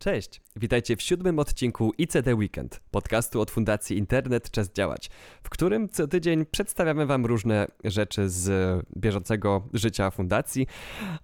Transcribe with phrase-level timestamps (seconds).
[0.00, 5.10] Cześć, witajcie w siódmym odcinku ICD Weekend, podcastu od Fundacji Internet Czas Działać,
[5.42, 8.50] w którym co tydzień przedstawiamy Wam różne rzeczy z
[8.96, 10.66] bieżącego życia fundacji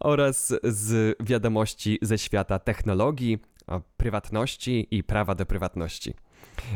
[0.00, 3.38] oraz z wiadomości ze świata technologii,
[3.96, 6.14] prywatności i prawa do prywatności.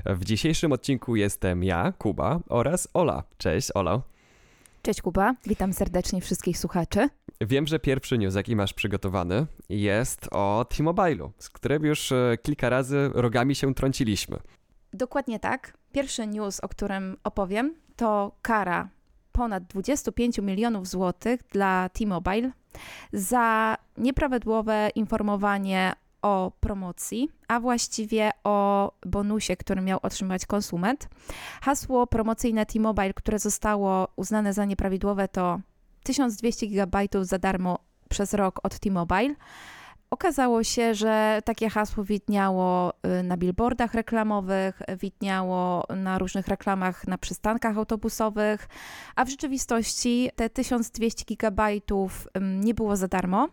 [0.06, 3.22] W dzisiejszym odcinku jestem ja, Kuba oraz Ola.
[3.38, 4.02] Cześć, Ola.
[4.82, 7.08] Cześć Kuba, witam serdecznie wszystkich słuchaczy.
[7.40, 12.68] Wiem, że pierwszy news, jaki masz przygotowany, jest o T-Mobile'u, z którym już e, kilka
[12.68, 14.36] razy rogami się trąciliśmy.
[14.92, 15.78] Dokładnie tak.
[15.92, 18.88] Pierwszy news, o którym opowiem, to kara
[19.32, 22.50] ponad 25 milionów złotych dla T-Mobile
[23.12, 31.08] za nieprawidłowe informowanie o promocji, a właściwie o bonusie, który miał otrzymać konsument.
[31.62, 35.60] Hasło promocyjne T-Mobile, które zostało uznane za nieprawidłowe, to
[36.02, 39.34] 1200 GB za darmo przez rok od T-Mobile.
[40.10, 47.18] Okazało się, że takie hasło widniało y, na billboardach reklamowych, widniało na różnych reklamach na
[47.18, 48.68] przystankach autobusowych,
[49.16, 51.68] a w rzeczywistości te 1200 GB
[52.40, 53.48] nie było za darmo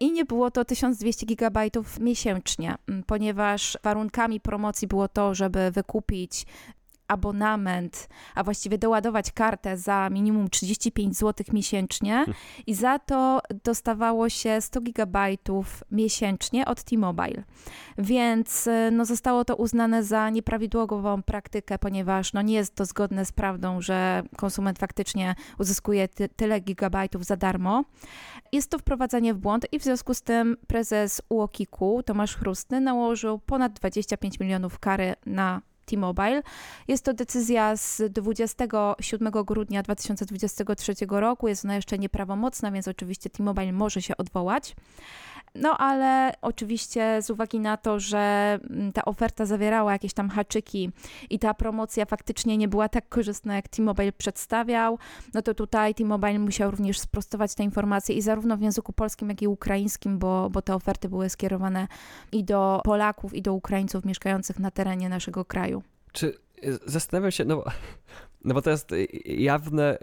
[0.00, 1.60] i nie było to 1200 GB
[2.00, 2.74] miesięcznie,
[3.06, 6.46] ponieważ warunkami promocji było to, żeby wykupić
[7.08, 12.24] abonament, a właściwie doładować kartę za minimum 35 zł miesięcznie
[12.66, 17.44] i za to dostawało się 100 gigabajtów miesięcznie od T-Mobile.
[17.98, 23.24] Więc y, no, zostało to uznane za nieprawidłową praktykę, ponieważ no, nie jest to zgodne
[23.24, 27.84] z prawdą, że konsument faktycznie uzyskuje ty tyle gigabajtów za darmo.
[28.52, 33.38] Jest to wprowadzenie w błąd i w związku z tym prezes UOKiK-u Tomasz Chrustny nałożył
[33.38, 36.42] ponad 25 milionów kary na T-Mobile.
[36.88, 41.48] Jest to decyzja z 27 grudnia 2023 roku.
[41.48, 44.74] Jest ona jeszcze nieprawomocna, więc oczywiście T-Mobile może się odwołać.
[45.54, 50.90] No ale oczywiście z uwagi na to, że mm, ta oferta zawierała jakieś tam haczyki
[51.30, 54.98] i ta promocja faktycznie nie była tak korzystna, jak T-Mobile przedstawiał,
[55.34, 59.42] no to tutaj T-Mobile musiał również sprostować te informacje i zarówno w języku polskim, jak
[59.42, 61.88] i ukraińskim, bo, bo te oferty były skierowane
[62.32, 65.77] i do Polaków, i do Ukraińców mieszkających na terenie naszego kraju.
[66.12, 66.38] Czy
[66.86, 67.64] zastanawiam się, no,
[68.44, 68.90] no bo to jest
[69.24, 69.98] jawne,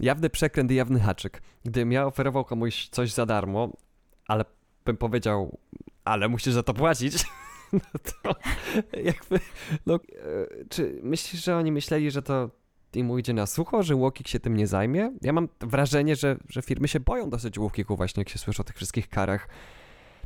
[0.00, 1.42] jawny przekręt i jawny haczyk.
[1.64, 3.72] Gdybym ja oferował komuś coś za darmo,
[4.26, 4.44] ale
[4.84, 5.58] bym powiedział,
[6.04, 7.24] ale musisz za to płacić,
[7.72, 8.34] no to
[9.02, 9.40] jakby,
[9.86, 9.98] no, e,
[10.68, 12.50] czy myślisz, że oni myśleli, że to
[12.94, 15.12] im ujdzie na sucho, że Łokik się tym nie zajmie?
[15.22, 18.64] Ja mam wrażenie, że, że firmy się boją dosyć Łokiku właśnie, jak się słyszy o
[18.64, 19.48] tych wszystkich karach.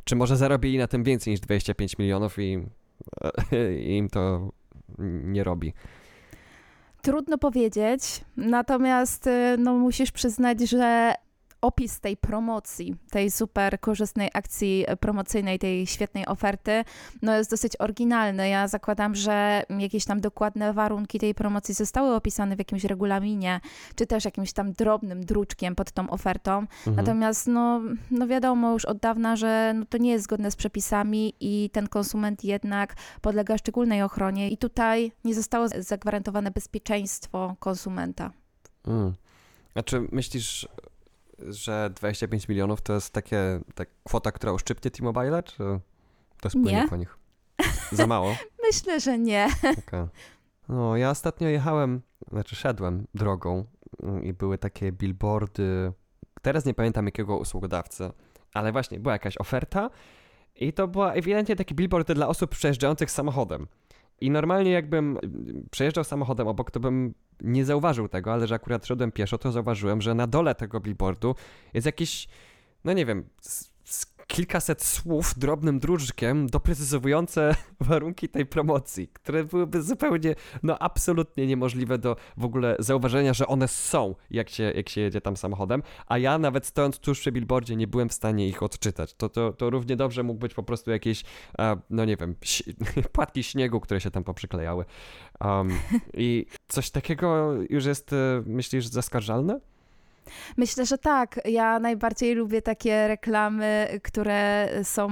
[0.03, 2.59] Czy może zarobili na tym więcej niż 25 milionów i,
[3.85, 4.51] i im to
[4.99, 5.73] nie robi?
[7.01, 8.01] Trudno powiedzieć,
[8.37, 11.13] natomiast e, no, musisz przyznać, że
[11.61, 16.83] opis tej promocji, tej super korzystnej akcji promocyjnej, tej świetnej oferty,
[17.21, 18.49] no jest dosyć oryginalny.
[18.49, 23.59] Ja zakładam, że jakieś tam dokładne warunki tej promocji zostały opisane w jakimś regulaminie,
[23.95, 26.59] czy też jakimś tam drobnym druczkiem pod tą ofertą.
[26.59, 26.95] Mhm.
[26.95, 31.33] Natomiast no, no wiadomo już od dawna, że no to nie jest zgodne z przepisami
[31.39, 38.31] i ten konsument jednak podlega szczególnej ochronie i tutaj nie zostało zagwarantowane bezpieczeństwo konsumenta.
[38.87, 39.13] Mm.
[39.75, 40.67] A czy myślisz,
[41.49, 45.79] że 25 milionów to jest takie, ta kwota, która uszczypnie T-Mobile, czy
[46.41, 47.17] to spłynie po nich?
[47.91, 48.35] Za mało?
[48.67, 49.47] Myślę, że nie.
[49.87, 50.07] Okay.
[50.69, 52.01] No, ja ostatnio jechałem,
[52.31, 53.65] znaczy szedłem drogą
[54.03, 55.93] mm, i były takie billboardy,
[56.41, 58.11] teraz nie pamiętam jakiego usługodawcy,
[58.53, 59.89] ale właśnie była jakaś oferta
[60.55, 63.67] i to była ewidentnie taki billboard dla osób przejeżdżających samochodem.
[64.21, 65.17] I normalnie jakbym
[65.71, 70.01] przejeżdżał samochodem obok, to bym nie zauważył tego, ale że akurat szedłem pieszo, to zauważyłem,
[70.01, 71.35] że na dole tego billboardu
[71.73, 72.27] jest jakiś,
[72.83, 73.23] no nie wiem,
[74.31, 82.15] kilkaset słów drobnym druczkiem doprecyzowujące warunki tej promocji, które byłyby zupełnie, no absolutnie niemożliwe do
[82.37, 86.37] w ogóle zauważenia, że one są, jak się, jak się jedzie tam samochodem, a ja
[86.37, 89.13] nawet stojąc tuż przy billboardzie nie byłem w stanie ich odczytać.
[89.13, 91.23] To, to, to równie dobrze mógł być po prostu jakieś,
[91.89, 92.35] no nie wiem,
[93.13, 94.85] płatki śniegu, które się tam poprzyklejały.
[95.41, 95.71] Um,
[96.13, 99.59] I coś takiego już jest, e, myślisz, zaskarżalne?
[100.57, 101.39] Myślę, że tak.
[101.45, 105.09] Ja najbardziej lubię takie reklamy, które są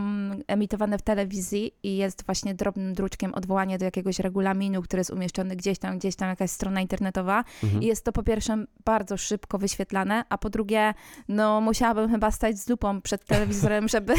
[0.48, 5.56] emitowane w telewizji i jest właśnie drobnym druczkiem odwołanie do jakiegoś regulaminu, który jest umieszczony
[5.56, 7.44] gdzieś tam, gdzieś tam jakaś strona internetowa.
[7.64, 7.84] Mhm.
[7.84, 10.94] I jest to po pierwsze bardzo szybko wyświetlane, a po drugie,
[11.28, 14.14] no musiałabym chyba stać z lupą przed telewizorem, żeby,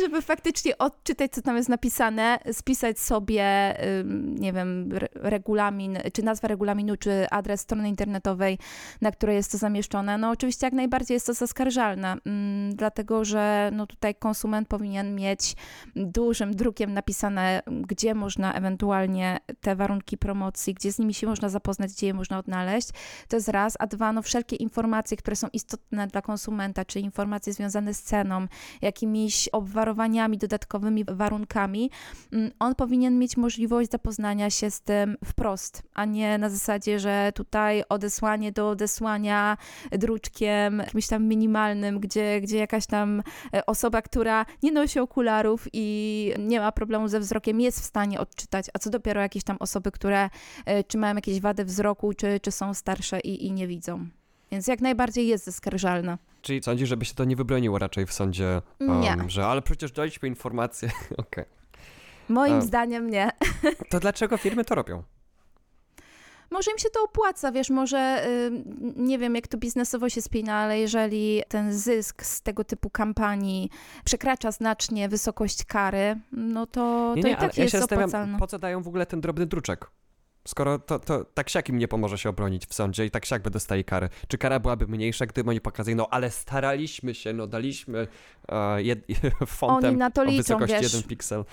[0.00, 3.76] żeby faktycznie odczytać, co tam jest napisane, spisać sobie,
[4.24, 8.58] nie wiem, regulamin, czy nazwę regulaminu, czy adres strony internetowej,
[9.00, 13.70] na której jest to zamieszczone No oczywiście jak najbardziej jest to zaskarżalne, mm, dlatego że
[13.72, 15.56] no tutaj konsument powinien mieć
[15.96, 21.92] dużym drukiem napisane, gdzie można ewentualnie te warunki promocji, gdzie z nimi się można zapoznać,
[21.92, 22.88] gdzie je można odnaleźć.
[23.28, 27.52] To jest raz, a dwa, no wszelkie informacje, które są istotne dla konsumenta, czy informacje
[27.52, 28.46] związane z ceną,
[28.82, 31.90] jakimiś obwarowaniami, dodatkowymi warunkami,
[32.32, 37.32] mm, on powinien mieć możliwość zapoznania się z tym wprost, a nie na zasadzie, że
[37.34, 39.56] tutaj odesłanie do odesłania
[40.02, 43.22] druczkiem jakimś tam minimalnym, gdzie, gdzie jakaś tam
[43.54, 45.86] e, osoba, która nie nosi okularów i
[46.38, 49.90] nie ma problemu ze wzrokiem, jest w stanie odczytać, a co dopiero jakieś tam osoby,
[49.92, 50.30] które
[50.66, 54.06] e, czy mają jakieś wady wzroku, czy, czy są starsze i, i nie widzą.
[54.52, 56.18] Więc jak najbardziej jest zaskarżalna.
[56.42, 59.14] Czyli sądzisz, żeby się to nie wybroniło raczej w sądzie, Nie.
[59.18, 60.90] um, że ale przecież daliśmy informację.
[61.16, 61.44] Okej.
[62.28, 62.60] Moim A.
[62.60, 63.30] zdaniem nie.
[63.90, 65.02] To dlaczego firmy to robią?
[66.52, 68.26] Może im się to opłaca, wiesz, może
[68.96, 73.70] nie wiem, jak to biznesowo się spina, ale jeżeli ten zysk z tego typu kampanii
[74.04, 78.08] przekracza znacznie wysokość kary, no to, Nie, to nie, i tak ja jest się zastanawiam,
[78.10, 78.38] opłacalne.
[78.38, 79.90] po co dają w ogóle ten drobny druczek?
[80.48, 83.42] Skoro to, to tak siak im nie pomoże się obronić w sądzie i tak siak
[83.42, 84.08] by dostali karę.
[84.28, 88.06] Czy kara byłaby mniejsza, gdyby oni pokazali, no ale staraliśmy się, no daliśmy
[88.48, 88.98] e, jed,
[89.46, 90.94] fontem Oni na to o liczą, wysokości wiesz.
[90.94, 91.44] 1 piksel.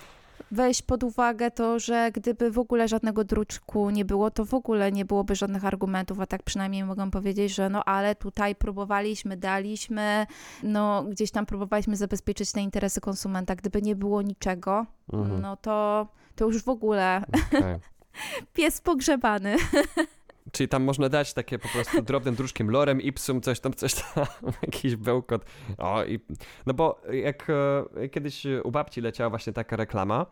[0.52, 4.92] Weź pod uwagę to, że gdyby w ogóle żadnego druczku nie było, to w ogóle
[4.92, 10.28] nie byłoby żadnych argumentów, a tak przynajmniej mogą powiedzieć, że no ale tutaj próbowaliśmy, daliśmy,
[10.64, 13.56] no gdzieś tam próbowaliśmy zabezpieczyć te interesy konsumenta.
[13.56, 15.42] Gdyby nie było niczego, Mhm.
[15.42, 17.76] no to, to już w ogóle Okej.
[18.54, 19.56] pies pogrzebany.
[20.52, 24.26] Czyli tam można dać takie po prostu drobnym druczkiem lorem, ipsum, coś tam, coś tam,
[24.64, 25.46] jakiś bełkot.
[25.78, 26.20] O, i,
[26.66, 27.48] no bo jak
[27.96, 30.26] e, kiedyś u babci leciała właśnie taka reklama,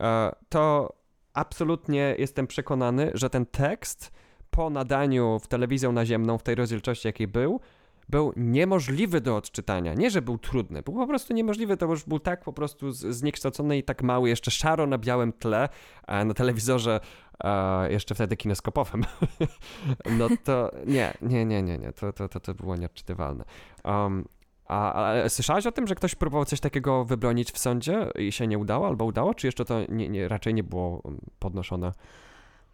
[0.00, 0.92] e, to
[1.34, 4.12] absolutnie jestem przekonany, że ten tekst
[4.50, 7.60] po nadaniu w telewizją naziemną, w tej rozdzielczości jakiej był,
[8.08, 9.94] był niemożliwy do odczytania.
[9.94, 13.78] Nie, że był trudny, był po prostu niemożliwy, to już był tak po prostu zniekształcony
[13.78, 15.68] i tak mały, jeszcze szaro na białym tle,
[16.06, 17.00] a na telewizorze
[17.44, 19.04] e, jeszcze wtedy kineskopowym.
[20.18, 23.44] no to nie, nie, nie, nie, nie, to, to, to, to było nieodczytywalne.
[23.84, 24.24] Um,
[24.66, 28.46] a, ale słyszałaś o tym, że ktoś próbował coś takiego wybronić w sądzie i się
[28.46, 31.92] nie udało, albo udało, czy jeszcze to nie, nie, raczej nie było um, podnoszone?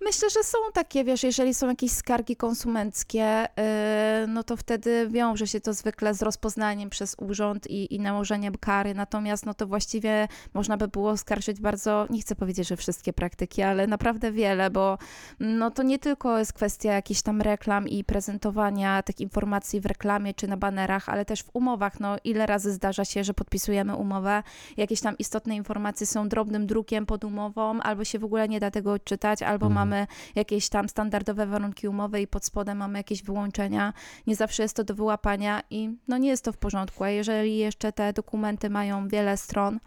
[0.04, 5.46] Myślę, że są takie, wiesz, jeżeli są jakieś skargi konsumenckie, yy, no to wtedy wiąże
[5.46, 10.28] się to zwykle z rozpoznaniem przez urząd i, i nałożeniem kary, natomiast no to właściwie
[10.54, 14.98] można by było skarżyć bardzo, nie chcę powiedzieć, że wszystkie praktyki, ale naprawdę wiele, bo
[15.40, 20.34] no to nie tylko jest kwestia jakichś tam reklam i prezentowania tych informacji w reklamie
[20.34, 24.42] czy na banerach, ale też w umowach, no ile razy zdarza się, że podpisujemy umowę,
[24.76, 28.70] jakieś tam istotne informacje są drobnym drukiem pod umową, albo się w ogóle nie da
[28.70, 29.74] tego odczytać, albo Mhm.
[29.94, 33.92] Mamy jakieś tam standardowe warunki umowy i pod spodem mamy jakieś wyłączenia.
[34.26, 37.04] Nie zawsze jest to do wyłapania i no nie jest to w porządku.
[37.04, 39.80] A jeżeli jeszcze te dokumenty mają wiele stron,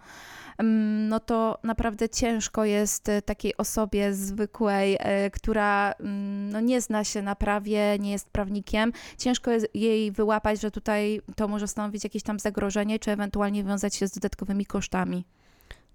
[0.57, 6.81] mm, no to naprawdę ciężko jest e, takiej osobie zwykłej, e, która mm, no nie
[6.81, 11.68] zna się na prawie, nie jest prawnikiem, ciężko jest jej wyłapać, że tutaj to może
[11.68, 15.25] stanowić jakieś tam zagrożenie, czy ewentualnie wiązać się z dodatkowymi kosztami.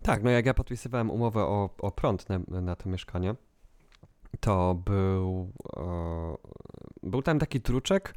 [0.02, 3.34] Tak, no jak ja podpisywałem umowę o, o prąd na, na to mieszkanie,
[4.40, 6.36] to był, e,
[7.02, 8.14] był tam taki druczek,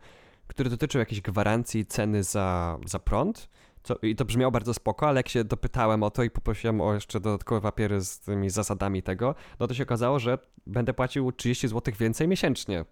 [0.47, 3.50] który dotyczył jakiejś gwarancji ceny za, za prąd.
[3.83, 6.94] Co, I to brzmiało bardzo spoko, ale jak się dopytałem o to i poprosiłem o
[6.94, 11.67] jeszcze dodatkowe papiery z tymi zasadami tego, no to się okazało, że będę płacił 30
[11.67, 12.79] zł więcej miesięcznie.
[12.79, 12.86] e,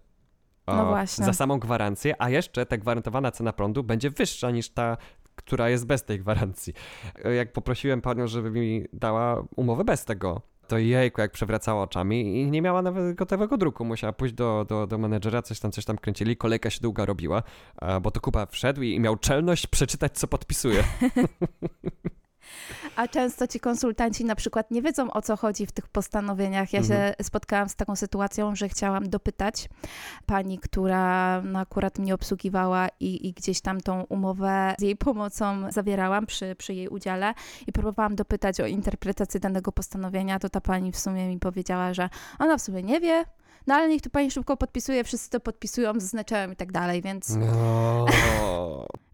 [0.76, 1.24] No właśnie.
[1.24, 4.96] Za samą gwarancję, a jeszcze ta gwarantowana cena prądu będzie wyższa niż ta,
[5.36, 6.72] która jest bez tej gwarancji.
[7.24, 10.40] E, Jak poprosiłem panią, żeby mi dała umowę bez tego,
[10.74, 13.84] to jejku, jak przewracała oczami i nie miała nawet gotowego druku.
[13.84, 17.42] Musiała pójść do, do, do menedżera, coś tam, coś tam kręcili, kolejka się długa robiła,
[18.02, 20.84] bo to Kuba wszedł i miał czelność przeczytać, co podpisuje.
[22.96, 26.72] A często ci konsultanci na przykład nie wiedzą o co chodzi w tych postanowieniach.
[26.72, 27.14] Ja Mhm.
[27.14, 29.68] się spotkałam z taką sytuacją, że chciałam dopytać
[30.26, 35.72] pani, która no, akurat mnie obsługiwała i, i gdzieś tam tą umowę z jej pomocą
[35.72, 37.34] zawierałam przy, przy jej udziale
[37.66, 42.08] i próbowałam dopytać o interpretację danego postanowienia, to ta pani w sumie mi powiedziała, że
[42.38, 43.24] ona w sumie nie wie,
[43.66, 47.36] no ale niech tu pani szybko podpisuje, wszyscy to podpisują, zaznaczałem i tak dalej, więc...
[47.36, 48.06] No.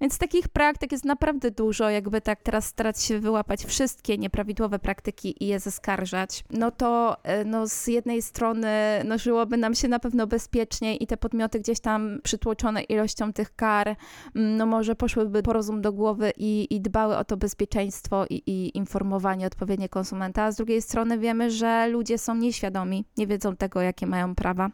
[0.00, 5.44] Więc takich praktyk jest naprawdę dużo, jakby tak teraz starać się wyłapać wszystkie nieprawidłowe praktyki
[5.44, 8.68] i je zaskarżać, no to e, no z jednej strony
[9.04, 13.56] no żyłoby nam się na pewno bezpieczniej i te podmioty gdzieś tam przytłoczone ilością tych
[13.56, 18.26] kar, mm, no może poszłyby po rozum do głowy i, i dbały o to bezpieczeństwo
[18.30, 23.26] i, i informowanie odpowiednie konsumenta, a z drugiej strony wiemy, że ludzie są nieświadomi, nie
[23.26, 24.70] wiedzą tego, jakie mają prawa.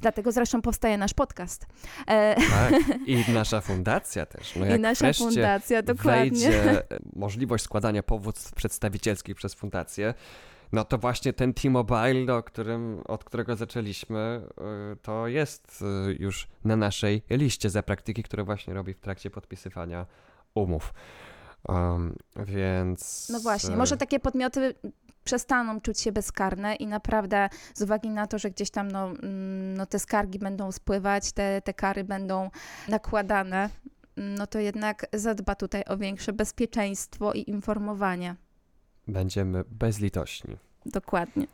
[0.00, 1.66] Dlatego zresztą powstaje nasz podcast.
[2.08, 2.34] E...
[2.34, 2.74] Tak,
[3.06, 4.56] i nasza fundacja też.
[4.56, 6.30] No I nasza fundacja, dokładnie.
[6.30, 6.82] wejdzie
[7.16, 10.14] możliwość składania powództw przedstawicielskich przez fundację,
[10.72, 14.40] no to właśnie ten T-Mobile, o którym, od którego zaczęliśmy,
[14.92, 15.84] y, to jest
[16.18, 20.06] już na naszej liście za praktyki, które właśnie robi w trakcie podpisywania
[20.54, 20.94] umów.
[21.68, 23.28] Um, więc.
[23.32, 24.74] No właśnie, może takie podmioty
[25.24, 29.74] przestaną czuć się bezkarne i naprawdę z uwagi na to, że gdzieś tam no, mm,
[29.74, 32.50] no te skargi będą spływać, te, te kary będą
[32.88, 33.70] nakładane,
[34.16, 38.36] no to jednak zadba tutaj o większe bezpieczeństwo i informowanie.
[39.08, 40.56] Będziemy bezlitośni.
[40.86, 41.46] Dokładnie.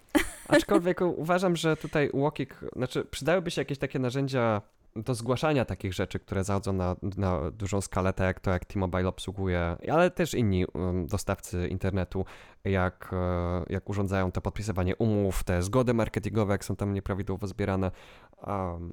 [0.49, 4.63] Aczkolwiek uważam, że tutaj Łokik, znaczy przydałyby się jakieś takie narzędzia
[5.05, 9.09] do zgłaszania takich rzeczy, które zachodzą na, na dużą skalę, tak jak to, jak T-Mobile
[9.09, 12.25] obsługuje, ale też inni um, dostawcy internetu,
[12.65, 17.91] jak, e, jak urządzają to podpisywanie umów, te zgody marketingowe, jak są tam nieprawidłowo zbierane.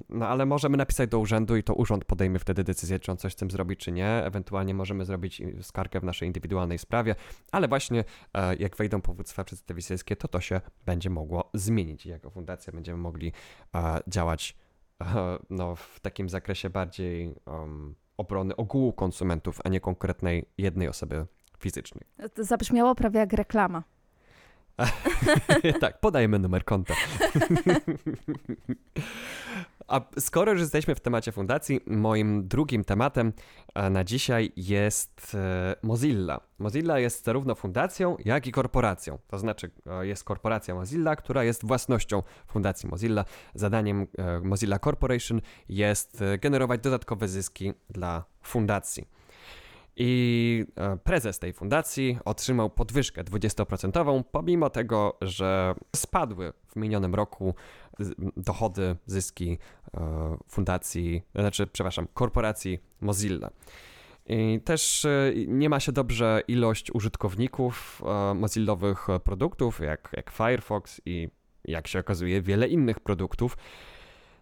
[0.08, 3.32] No ale możemy napisać do urzędu i to urząd podejmie wtedy decyzję, czy on coś
[3.32, 4.08] z tym zrobi, czy nie.
[4.08, 7.14] Ewentualnie możemy zrobić skargę w naszej indywidualnej sprawie,
[7.52, 12.30] ale właśnie e, jak wejdą powództwa przedstawicielskie, to to się będzie mogło zmienić i jako
[12.30, 13.32] fundacja będziemy mogli
[13.74, 14.56] e, działać
[15.50, 21.26] no, w takim zakresie bardziej um, obrony ogółu konsumentów, a nie konkretnej jednej osoby
[21.58, 22.04] fizycznej.
[22.34, 23.82] To zabrzmiało prawie jak reklama.
[25.80, 26.94] tak, podajemy numer konta.
[29.88, 33.32] A skoro już jesteśmy w temacie fundacji, moim drugim tematem
[33.74, 36.40] e, na dzisiaj jest e, Mozilla.
[36.58, 39.18] Mozilla jest zarówno fundacją, jak i korporacją.
[39.26, 43.24] To znaczy e, jest korporacja Mozilla, która jest własnością Fundacji Mozilla.
[43.54, 44.06] Zadaniem
[44.42, 49.08] Mozilla Corporation jest generować dodatkowe zyski dla fundacji.
[49.96, 50.64] I
[51.04, 57.54] prezes tej fundacji otrzymał podwyżkę 20%, pomimo tego, że spadły w minionym roku
[58.36, 59.58] dochody, zyski
[59.94, 63.50] e, fundacji, znaczy, przepraszam, korporacji Mozilla.
[64.26, 71.00] I też e, nie ma się dobrze ilość użytkowników e, Mozillowych produktów, jak, jak Firefox
[71.06, 71.28] i
[71.64, 73.56] jak się okazuje, wiele innych produktów.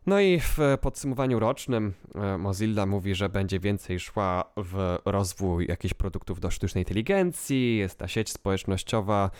[0.06, 1.92] No i w podsumowaniu rocznym
[2.38, 8.08] Mozilla mówi, że będzie więcej szła w rozwój jakichś produktów do sztucznej inteligencji, jest ta
[8.08, 9.30] sieć społecznościowa,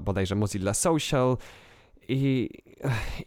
[0.00, 1.36] bodajże Mozilla Social,
[2.08, 2.50] i,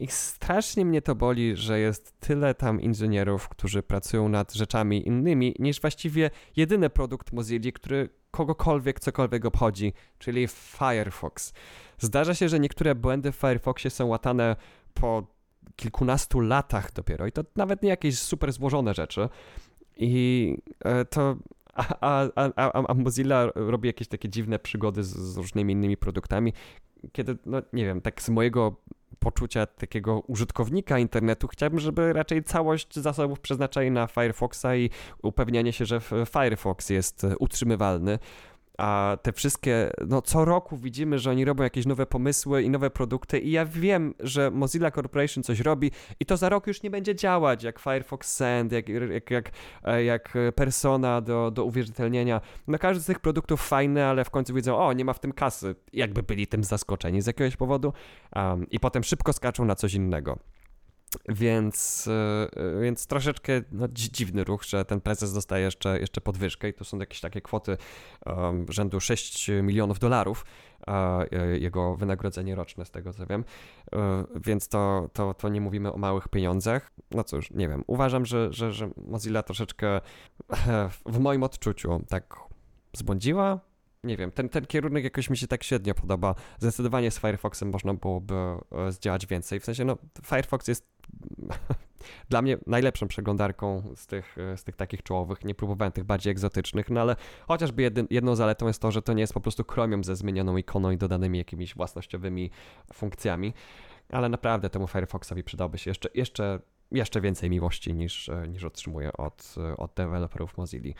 [0.00, 5.54] I strasznie mnie to boli, że jest tyle tam inżynierów, którzy pracują nad rzeczami innymi,
[5.58, 11.52] niż właściwie jedyny produkt Mozilla, który kogokolwiek cokolwiek obchodzi, czyli Firefox.
[11.98, 14.56] Zdarza się, że niektóre błędy w Firefoxie są łatane
[14.94, 15.35] po
[15.76, 19.28] kilkunastu latach dopiero i to nawet nie jakieś super złożone rzeczy.
[19.96, 21.36] I e, to
[21.74, 26.52] a, a, a, a, Mozilla robi jakieś takie dziwne przygody z, z, różnymi innymi produktami,
[27.12, 28.76] kiedy, no nie wiem, tak z mojego
[29.18, 34.90] poczucia takiego użytkownika internetu chciałbym, żeby raczej całość zasobów przeznaczali na Firefoxa i
[35.22, 38.18] upewnianie się, że Firefox jest utrzymywalny
[38.78, 42.90] a te wszystkie, no co roku widzimy, że oni robią jakieś nowe pomysły i nowe
[42.90, 45.90] produkty i ja wiem, że Mozilla Corporation coś robi
[46.20, 49.50] i to za rok już nie będzie działać, jak Firefox Send, jak, jak, jak,
[49.84, 52.40] e, jak Persona do, do uwierzytelnienia.
[52.66, 55.32] No każdy z tych produktów fajny, ale w końcu widzą, o, nie ma w tym
[55.32, 55.74] kasy.
[55.92, 57.92] Jakby byli tym zaskoczeni z jakiegoś powodu
[58.36, 60.38] um, i potem szybko skaczą na coś innego.
[61.28, 62.08] Więc,
[62.56, 66.84] e, więc troszeczkę no, dziwny ruch, że ten prezes dostaje jeszcze, jeszcze podwyżkę i to
[66.84, 67.76] są jakieś takie kwoty
[68.26, 70.44] um, rzędu 6 milionów dolarów,
[70.86, 73.44] e, jego wynagrodzenie roczne z tego co wiem,
[73.92, 76.92] e, więc to, to, to nie mówimy o małych pieniądzach.
[77.10, 80.00] No cóż, nie wiem, uważam, że, że, że Mozilla troszeczkę
[81.06, 82.36] w moim odczuciu tak
[82.92, 83.60] zbłądziła,
[84.04, 86.34] nie wiem, ten, ten kierunek jakoś mi się tak średnio podoba.
[86.58, 88.34] Zdecydowanie z Firefoxem można byłoby
[88.88, 89.60] zdziałać więcej.
[89.60, 90.88] W sensie, no, Firefox jest
[92.30, 95.44] dla mnie najlepszą przeglądarką z tych, z tych takich czołowych.
[95.44, 97.16] Nie próbowałem tych bardziej egzotycznych, no ale
[97.48, 100.56] chociażby jedyn, jedną zaletą jest to, że to nie jest po prostu Chromium ze zmienioną
[100.56, 102.50] ikoną i dodanymi jakimiś własnościowymi
[102.94, 103.54] funkcjami.
[104.10, 106.60] Ale naprawdę temu Firefoxowi przydałby się jeszcze, jeszcze,
[106.92, 110.92] jeszcze więcej miłości niż, niż otrzymuję od, od deweloperów Mozilla.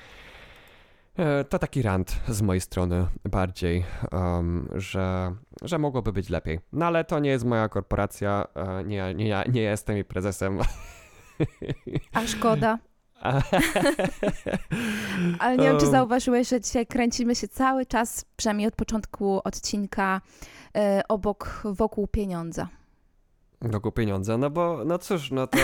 [1.19, 6.61] E, to taki rant z mojej strony bardziej, um, że, że mogłoby być lepiej.
[6.73, 10.59] No ale to nie jest moja korporacja, e, nie, nie, nie jestem jej prezesem.
[12.13, 12.79] A szkoda.
[15.39, 20.21] Ale nie wiem, czy zauważyłeś, że dzisiaj kręcimy się cały czas, przynajmniej od początku odcinka,
[20.77, 22.69] e, obok, wokół pieniądza
[23.63, 25.59] wokół pieniądza, no bo no cóż, no to,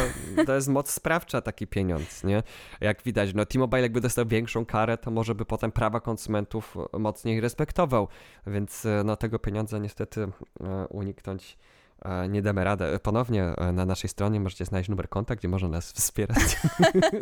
[0.46, 2.42] to jest moc sprawcza taki pieniądz, nie?
[2.80, 7.40] Jak widać, no T-Mobile jakby dostał większą karę, to może by potem prawa konsumentów mocniej
[7.40, 8.08] respektował,
[8.46, 10.22] więc e, no tego pieniądza niestety
[10.61, 11.58] e, uniknąć
[12.02, 12.99] e, nie damy radę.
[13.02, 16.61] Ponownie na naszej stronie możecie znaleźć numer konta, gdzie można nas wspierać.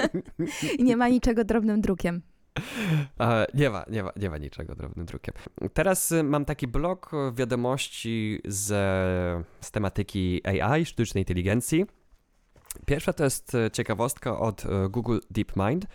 [0.78, 2.22] Nie ma niczego drobnym drukiem.
[3.54, 5.34] Nie ma, nie ma, nie ma niczego drobnym drukiem.
[5.74, 8.66] Teraz y, mam taki blok wiadomości z,
[9.60, 11.86] z tematyki AI, sztucznej inteligencji.
[12.86, 15.86] Pierwsza to jest ciekawostka od Google DeepMind,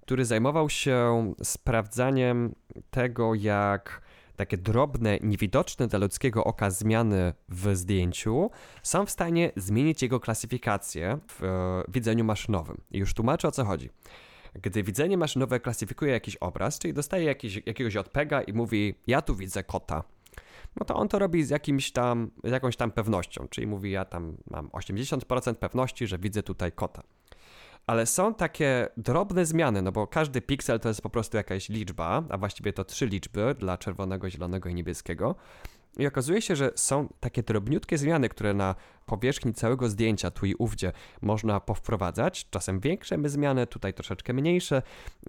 [0.00, 2.54] który zajmował się sprawdzaniem
[2.90, 4.02] tego, jak
[4.36, 8.50] takie drobne, niewidoczne dla ludzkiego oka zmiany w zdjęciu
[8.82, 11.40] są w stanie zmienić jego klasyfikację w
[11.88, 12.80] widzeniu maszynowym.
[12.90, 13.90] I już tłumaczę o co chodzi.
[14.54, 19.36] Gdy widzenie maszynowe klasyfikuje jakiś obraz, czyli dostaje jakiś, jakiegoś odpega i mówi, ja tu
[19.36, 20.04] widzę kota,
[20.76, 24.04] no to on to robi z jakimś tam, z jakąś tam pewnością, czyli mówi, ja
[24.04, 27.02] tam mam 80% pewności, że widzę tutaj kota
[27.86, 32.22] ale są takie drobne zmiany, no bo każdy piksel to jest po prostu jakaś liczba,
[32.28, 35.34] a właściwie to trzy liczby dla czerwonego, zielonego i niebieskiego.
[35.98, 38.74] I okazuje się, że są takie drobniutkie zmiany, które na
[39.06, 42.50] powierzchni całego zdjęcia tu i ówdzie można powprowadzać.
[42.50, 44.82] Czasem większe zmiany, tutaj troszeczkę mniejsze,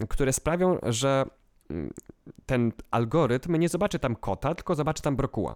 [0.08, 1.24] które sprawią, że
[1.70, 1.90] mm,
[2.46, 5.54] ten algorytm nie zobaczy tam kota, tylko zobaczy tam brokuła.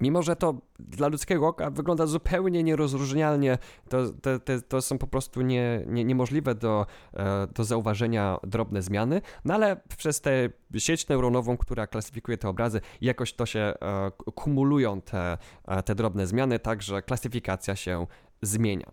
[0.00, 3.58] Mimo, że to dla ludzkiego oka wygląda zupełnie nierozróżnialnie,
[3.88, 4.30] to, to,
[4.68, 9.76] to, są po prostu nie, nie, niemożliwe do, e, do zauważenia drobne zmiany, no ale
[9.96, 10.48] przez tę
[10.78, 16.26] sieć neuronową, która klasyfikuje te obrazy, jakoś to się e, kumulują te, e, te drobne
[16.26, 18.06] zmiany, tak że klasyfikacja się
[18.42, 18.90] zmienia.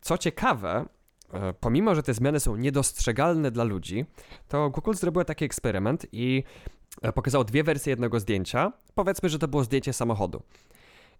[0.00, 0.86] Co ciekawe,
[1.60, 4.06] pomimo, że te zmiany są niedostrzegalne dla ludzi,
[4.48, 6.44] to Google zrobiło taki eksperyment i
[7.14, 8.72] pokazało dwie wersje jednego zdjęcia.
[8.94, 10.42] Powiedzmy, że to było zdjęcie samochodu.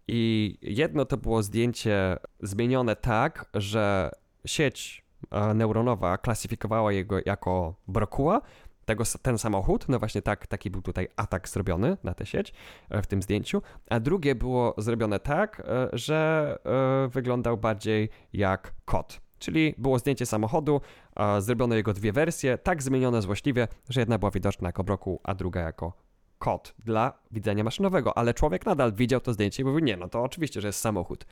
[0.09, 4.11] I jedno to było zdjęcie zmienione tak, że
[4.47, 8.41] sieć e, neuronowa klasyfikowała jego jako brokuła,
[8.85, 12.55] tego, ten samochód, no właśnie tak, taki był tutaj atak zrobiony na tę sieć
[12.91, 15.63] e, w tym zdjęciu, a drugie było zrobione tak,
[15.93, 16.59] że
[17.09, 19.21] wyglądał bardziej jak kot.
[19.43, 20.81] Czyli było zdjęcie samochodu,
[21.39, 25.61] zrobiono jego dwie wersje, tak zmienione złośliwie, że jedna była widoczna jako brokuł, a druga
[25.61, 25.93] jako
[26.39, 30.23] kod dla widzenia maszynowego, ale człowiek nadal widział to zdjęcie i mówił, nie, no to
[30.23, 31.27] oczywiście, że jest samochód.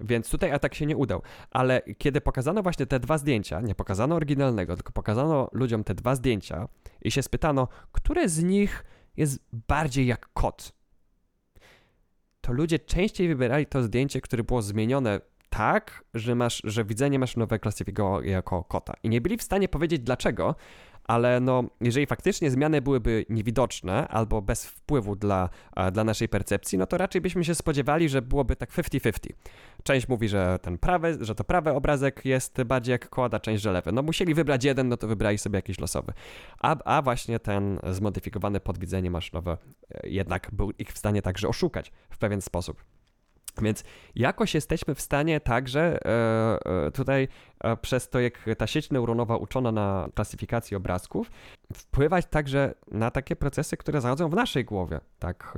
[0.00, 1.22] Więc tutaj atak się nie udał.
[1.50, 6.14] Ale kiedy pokazano właśnie te dwa zdjęcia, nie pokazano oryginalnego, tylko pokazano ludziom te dwa
[6.14, 6.68] zdjęcia
[7.02, 8.84] i się spytano, które z nich
[9.16, 9.38] jest
[9.68, 10.72] bardziej jak kot,
[12.40, 17.58] to ludzie częściej wybierali to zdjęcie, które było zmienione tak, że, masz, że widzenie maszynowe
[17.58, 18.94] klasyfikowało jako kota.
[19.02, 20.54] I nie byli w stanie powiedzieć dlaczego,
[21.04, 25.48] ale no, jeżeli faktycznie zmiany byłyby niewidoczne albo bez wpływu dla,
[25.92, 29.12] dla naszej percepcji, no to raczej byśmy się spodziewali, że byłoby tak 50-50.
[29.82, 33.72] Część mówi, że ten prawy, że to prawy obrazek jest bardziej jak kłada, część, że
[33.72, 33.92] lewy.
[33.92, 36.12] No musieli wybrać jeden, no to wybrali sobie jakiś losowy.
[36.58, 39.56] A, a właśnie ten zmodyfikowany podwidzenie maszynowe
[39.94, 42.84] e, jednak był ich w stanie także oszukać w pewien sposób.
[43.62, 43.84] Więc
[44.14, 47.28] jakoś jesteśmy w stanie także e, e, tutaj
[47.60, 51.30] e, przez to, jak ta sieć neuronowa uczona na klasyfikacji obrazków,
[51.74, 55.54] wpływać także na takie procesy, które zachodzą w naszej głowie, tak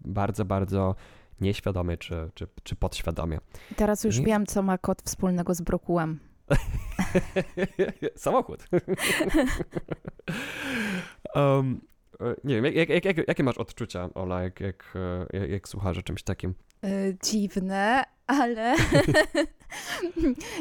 [0.00, 0.94] bardzo, bardzo
[1.40, 3.38] nieświadomie czy, czy, czy podświadomie.
[3.76, 4.24] Teraz już I...
[4.24, 6.18] wiem, co ma kot wspólnego z brokułem.
[8.16, 8.64] Samochód.
[11.34, 11.80] um,
[12.44, 14.94] nie wiem, jak, jak, jak, jakie masz odczucia, Ola, jak, jak,
[15.32, 16.54] jak, jak słuchasz o czymś takim?
[16.84, 18.74] Y, dziwne, ale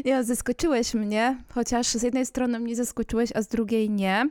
[0.05, 4.29] ja zaskoczyłeś mnie, chociaż z jednej strony mnie zaskoczyłeś, a z drugiej nie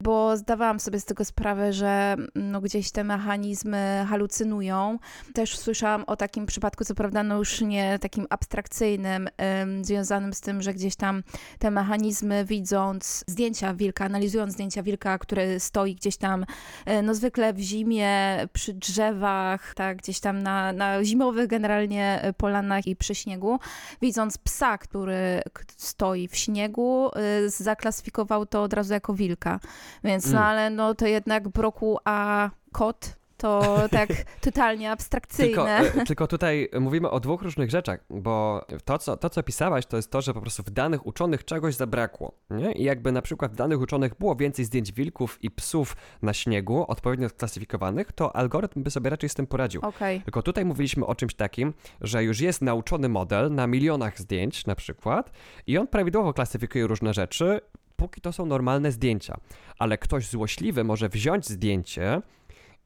[0.00, 4.98] bo zdawałam sobie z tego sprawę, że no, gdzieś te mechanizmy halucynują.
[5.34, 9.28] Też słyszałam o takim przypadku, co prawda, no już nie takim abstrakcyjnym,
[9.62, 11.22] ym, związanym z tym, że gdzieś tam
[11.58, 17.52] te mechanizmy, widząc zdjęcia wilka, analizując zdjęcia wilka, który stoi gdzieś tam, y, no zwykle
[17.52, 23.58] w zimie, przy drzewach, tak, gdzieś tam na, na zimowych generalnie polanach i przy śniegu,
[24.08, 25.42] widząc psa, który
[25.76, 27.10] stoi w śniegu,
[27.46, 29.60] y, zaklasyfikował to od razu jako wilka.
[30.04, 30.42] Więc no mm.
[30.42, 34.08] ale no to jednak broku a kot to tak
[34.40, 35.80] totalnie abstrakcyjne.
[35.82, 39.86] Tylko, e, tylko, tutaj mówimy o dwóch różnych rzeczach, bo to co, to, co pisałaś,
[39.86, 42.32] to jest to, że po prostu w danych uczonych czegoś zabrakło.
[42.50, 42.72] Nie?
[42.72, 46.84] I jakby na przykład w danych uczonych było więcej zdjęć wilków i psów na śniegu,
[46.88, 49.80] odpowiednio sklasyfikowanych, to algorytm by sobie raczej z tym poradził.
[49.80, 50.20] Okay.
[50.20, 54.74] Tylko tutaj mówiliśmy o czymś takim, że już jest nauczony model na milionach zdjęć na
[54.74, 55.30] przykład
[55.66, 57.60] i on prawidłowo klasyfikuje różne rzeczy,
[57.96, 59.36] póki to są normalne zdjęcia.
[59.78, 62.22] Ale ktoś złośliwy może wziąć zdjęcie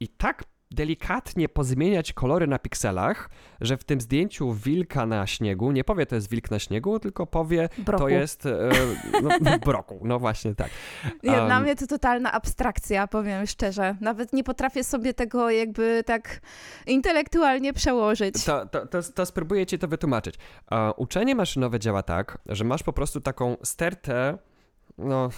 [0.03, 5.85] i tak delikatnie pozmieniać kolory na pikselach, że w tym zdjęciu wilka na śniegu nie
[5.85, 8.05] powie to jest wilk na śniegu, tylko powie Broku.
[8.05, 8.71] to jest e,
[9.23, 9.31] no,
[9.67, 10.01] broku.
[10.05, 10.71] No właśnie tak.
[11.23, 13.97] Um, Dla mnie to totalna abstrakcja, powiem szczerze.
[14.01, 16.41] Nawet nie potrafię sobie tego jakby tak
[16.87, 18.45] intelektualnie przełożyć.
[18.45, 20.35] To, to, to, to spróbuję ci to wytłumaczyć.
[20.73, 24.38] E, uczenie maszynowe działa tak, że masz po prostu taką stertę,
[25.05, 25.29] no,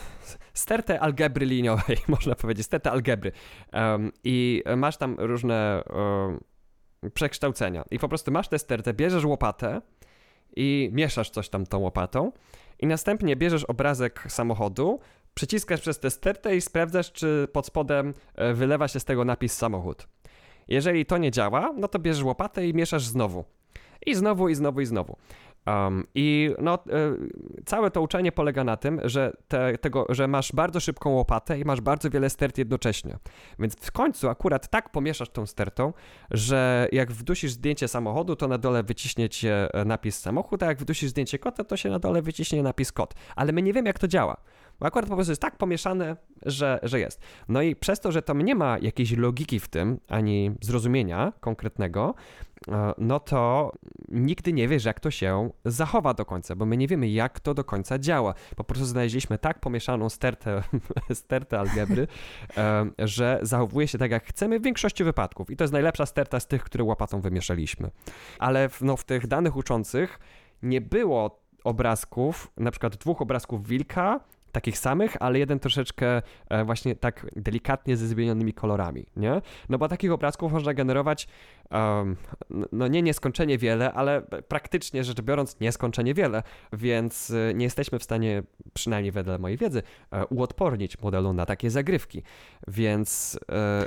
[0.54, 3.32] stertę algebry liniowej, można powiedzieć, stertę algebry.
[3.72, 7.84] Em, I masz tam różne em, przekształcenia.
[7.90, 9.80] I po prostu masz tę stertę, bierzesz łopatę
[10.56, 12.32] i mieszasz coś tam tą łopatą
[12.80, 15.00] i następnie bierzesz obrazek samochodu,
[15.34, 19.56] przyciskasz przez tę stertę i sprawdzasz, czy pod spodem e, wylewa się z tego napis
[19.56, 20.08] samochód.
[20.68, 23.44] Jeżeli to nie działa, no to bierzesz łopatę i mieszasz znowu.
[24.06, 25.16] I znowu, i znowu, i znowu.
[25.66, 30.52] Um, I no, y, całe to uczenie polega na tym, że, te, tego, że masz
[30.52, 33.18] bardzo szybką łopatę i masz bardzo wiele stert jednocześnie.
[33.58, 35.92] Więc w końcu akurat tak pomieszasz tą stertą,
[36.30, 40.78] że jak wdusisz zdjęcie samochodu, to na dole wyciśnie cię e, napis samochód, a jak
[40.78, 43.14] wdusisz zdjęcie kota, to się na dole wyciśnie napis kot.
[43.36, 44.36] Ale my nie wiemy, jak to działa.
[44.80, 47.20] Bo akurat po prostu jest tak pomieszane, że, że jest.
[47.48, 52.14] No i przez to, że tam nie ma jakiejś logiki w tym, ani zrozumienia konkretnego,
[52.68, 53.72] e, no to
[54.08, 57.54] nigdy nie wiesz, jak to się zachowa do końca, bo my nie wiemy, jak to
[57.54, 58.34] do końca działa.
[58.56, 60.62] Po prostu znaleźliśmy tak pomieszaną stertę,
[61.12, 62.06] stertę algebry,
[62.56, 65.50] e, że zachowuje się tak, jak chcemy w większości wypadków.
[65.50, 67.90] I to jest najlepsza sterta z tych, które łopatą wymieszaliśmy.
[68.38, 70.20] Ale w, no, w tych danych uczących
[70.62, 74.20] nie było obrazków, na przykład dwóch obrazków wilka,
[74.54, 79.42] takich samych, ale jeden troszeczkę e, właśnie tak delikatnie ze zmienionymi kolorami, nie?
[79.68, 81.28] No bo takich obrazków można generować
[81.70, 82.16] um,
[82.72, 88.02] no nie nieskończenie wiele, ale praktycznie rzecz biorąc nieskończenie wiele, więc e, nie jesteśmy w
[88.02, 88.42] stanie,
[88.74, 92.22] przynajmniej wedle mojej wiedzy, e, uodpornić modelu na takie zagrywki,
[92.68, 93.38] więc,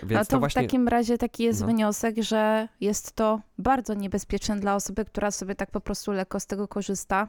[0.03, 0.62] więc No to, to w właśnie...
[0.62, 1.67] takim razie taki jest No.
[1.67, 6.45] wniosek, że jest to bardzo niebezpieczne dla osoby, która sobie tak po prostu lekko z
[6.45, 7.27] tego korzysta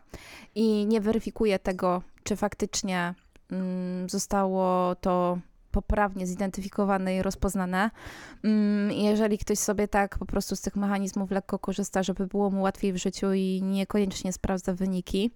[0.55, 3.15] i nie weryfikuje tego, czy faktycznie
[4.07, 5.39] zostało to
[5.71, 7.91] poprawnie zidentyfikowane i rozpoznane.
[8.45, 12.63] Mm, Jeżeli ktoś sobie tak po prostu z tych mechanizmów lekko korzysta, żeby było mu
[12.63, 15.31] łatwiej w życiu i niekoniecznie sprawdza wyniki,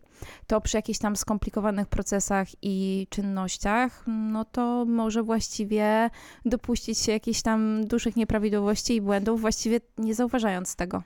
[0.46, 6.11] to przy jakichś tam skomplikowanych procesach i czynnościach, no to może właściwie
[6.44, 11.03] dopuścić się jakichś tam dużych nieprawidłowości i błędów, właściwie nie zauważając tego.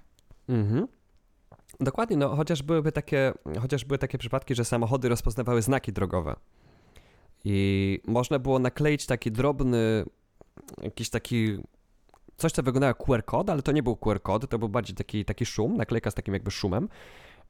[0.49, 0.89] Mhm.
[1.81, 6.37] Dokładnie, no chociaż byłyby takie, chociaż były takie przypadki, że samochody rozpoznawały znaki drogowe.
[7.45, 10.05] I można było nakleić taki drobny,
[10.83, 11.59] jakiś taki,
[12.37, 14.97] coś co wyglądało jak QR kod, ale to nie był QR kod, to był bardziej
[14.97, 16.89] taki, taki szum, naklejka z takim jakby szumem.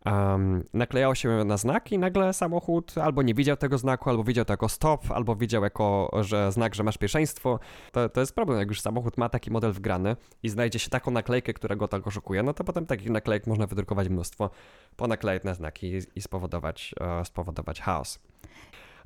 [0.07, 4.45] Um, naklejało się na znak i nagle samochód albo nie widział tego znaku, albo widział
[4.45, 7.59] to jako stop, albo widział jako że znak, że masz pierwszeństwo.
[7.93, 11.11] To, to jest problem, jak już samochód ma taki model wgrany i znajdzie się taką
[11.11, 14.51] naklejkę, która go tak oszukuje, no to potem takich naklejek można wydrukować mnóstwo,
[14.97, 18.19] ponaklejać na znaki i, i spowodować, e, spowodować chaos.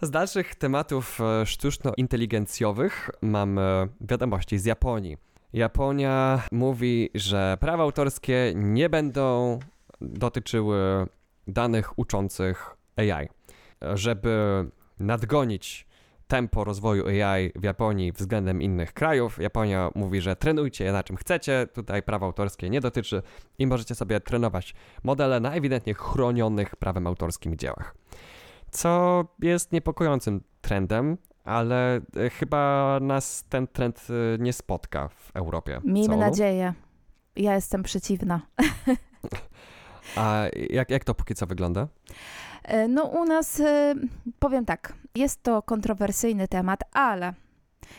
[0.03, 5.17] Z dalszych tematów e, sztuczno-inteligencjowych mamy wiadomości z Japonii.
[5.53, 9.59] Japonia mówi, że prawa autorskie nie będą
[10.01, 11.07] dotyczyły
[11.49, 13.29] danych uczących AI.
[13.95, 14.65] Żeby
[14.99, 15.87] nadgonić
[16.29, 21.67] tempo rozwoju AI w Japonii względem innych krajów, Japonia mówi, że trenujcie na czym chcecie,
[21.75, 23.23] tutaj prawa autorskie nie dotyczy
[23.59, 27.95] i możecie sobie trenować modele na ewidentnie chronionych prawem autorskim dziełach.
[28.71, 35.81] Co jest niepokojącym trendem, ale e, chyba nas ten trend e, nie spotka w Europie.
[35.85, 36.75] Miejmy Co, nadzieję.
[37.37, 38.41] Ja jestem przeciwna.
[40.17, 41.89] A jak, jak to póki co wygląda?
[42.65, 43.63] E, No u nas,
[44.39, 47.35] powiem tak, jest to kontrowersyjny temat, ale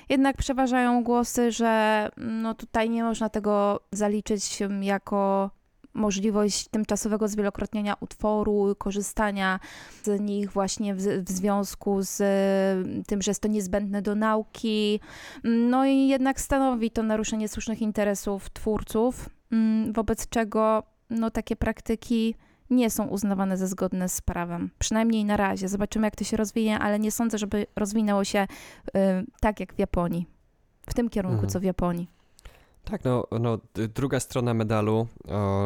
[0.09, 5.49] jednak przeważają głosy, że no tutaj nie można tego zaliczyć jako
[5.93, 9.59] możliwość tymczasowego zwielokrotnienia utworu, korzystania
[10.03, 14.99] z nich właśnie w, w związku z e, tym, że jest to niezbędne do nauki.
[15.43, 22.35] No i jednak stanowi to naruszenie słusznych interesów twórców, mm, wobec czego no takie praktyki
[22.69, 24.69] nie są uznawane za zgodne z prawem.
[24.79, 25.67] Przynajmniej na razie.
[25.67, 28.47] Zobaczymy, jak to się rozwinie, ale nie sądzę, żeby rozwinęło się
[28.87, 28.99] y,
[29.39, 30.27] tak jak w Japonii.
[30.89, 31.49] W tym kierunku, Mhm.
[31.49, 32.20] co w Japonii.
[32.83, 35.07] Tak, no, no druga strona medalu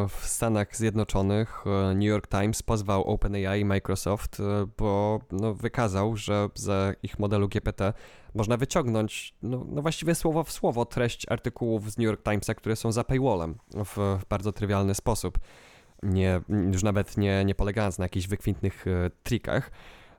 [0.09, 6.15] w Stanach Zjednoczonych e, New York Times pozwał OpenAI i Microsoft, e, bo no, wykazał,
[6.15, 7.93] że z ich modelu GPT
[8.35, 12.75] można wyciągnąć no, no właściwie słowo w słowo treść artykułów z New York Timesa, które
[12.75, 15.39] są za paywallem w, w bardzo trywialny sposób.
[16.03, 19.71] Nie, już nawet nie, nie polegając na jakichś wykwintnych e, trikach.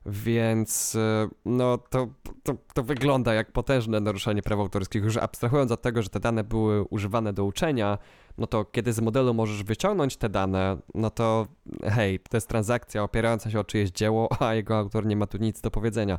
[0.07, 2.07] Więc e, no to,
[2.43, 5.03] to, to wygląda jak potężne naruszenie praw autorskich.
[5.03, 7.97] Już abstrahując od tego, że te dane były używane do uczenia,
[8.37, 11.47] no to kiedy z modelu możesz wyciągnąć te dane, no to
[11.83, 15.37] hej, to jest transakcja opierająca się o czyjeś dzieło, a jego autor nie ma tu
[15.37, 16.17] nic do powiedzenia.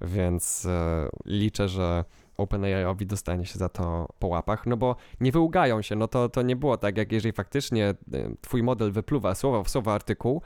[0.00, 2.04] Więc e, liczę, że
[2.38, 6.42] OpenAI-owi dostanie się za to po łapach, no bo nie wyługają się, no to, to
[6.42, 7.96] nie było tak, jak jeżeli faktycznie e,
[8.40, 10.42] twój model wypluwa słowo w słowo artykuł,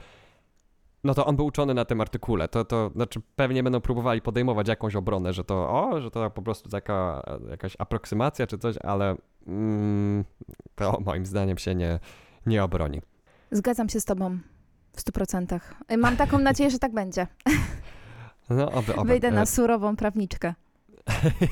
[1.03, 2.47] no to on był uczony na tym artykule.
[2.47, 6.41] To, to znaczy pewnie będą próbowali podejmować jakąś obronę, że to o, że to po
[6.41, 9.15] prostu taka jakaś aproksymacja czy coś, ale
[9.47, 10.23] mm,
[10.75, 11.99] to moim zdaniem się nie,
[12.45, 13.01] nie obroni.
[13.51, 14.39] Zgadzam się z tobą
[14.95, 15.73] w stu procentach.
[15.97, 17.27] Mam taką nadzieję, że tak będzie.
[18.49, 19.07] No, oby, oby.
[19.07, 20.53] Wyjdę na e, surową prawniczkę.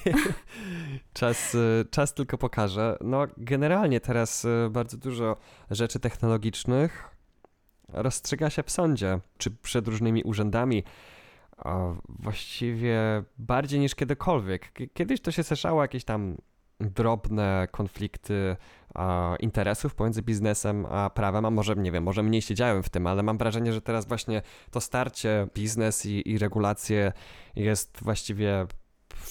[1.14, 2.98] czas, e, czas tylko pokaże.
[3.02, 5.38] No, generalnie teraz e, bardzo dużo
[5.72, 7.11] rzeczy technologicznych
[7.94, 10.84] rozstrzyga się w sądzie, czy przed różnymi urzędami.
[12.10, 14.72] Właściwie bardziej niż kiedykolwiek.
[14.94, 16.38] Kiedyś to się słyszało jakieś tam
[16.80, 18.56] drobne konflikty
[19.40, 23.24] interesów pomiędzy biznesem a prawem, a może nie wiem, może mniej siedziałem w tym, ale
[23.24, 27.12] mam wrażenie, że teraz właśnie to starcie biznes i, i regulacje
[27.56, 28.68] jest właściwie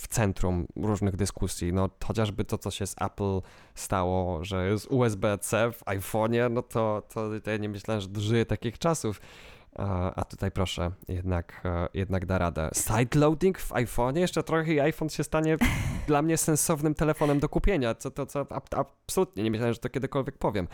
[0.00, 1.72] w centrum różnych dyskusji.
[1.72, 3.40] No chociażby to, co się z Apple
[3.74, 8.78] stało, że jest USB-C w iPhone'ie, no to, to, ja nie myślałem, że dożyję takich
[8.78, 9.20] czasów.
[10.14, 12.70] A tutaj proszę, jednak, e, jednak da radę.
[12.74, 14.18] Sideloading w iPhone'ie?
[14.18, 15.56] Jeszcze trochę i iPhone się stanie
[16.06, 20.38] dla mnie sensownym telefonem do kupienia, co to co absolutnie nie myślałem, że to kiedykolwiek
[20.38, 20.68] powiem.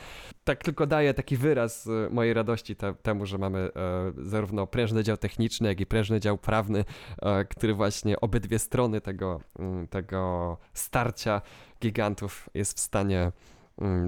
[0.44, 3.70] Tak tylko daje taki wyraz e, mojej radości te, temu, że mamy e,
[4.16, 6.84] zarówno prężny dział techniczny, jak i prężny dział prawny,
[7.22, 11.42] e, który właśnie obydwie strony tego, mm, tego starcia
[11.80, 13.32] gigantów jest w stanie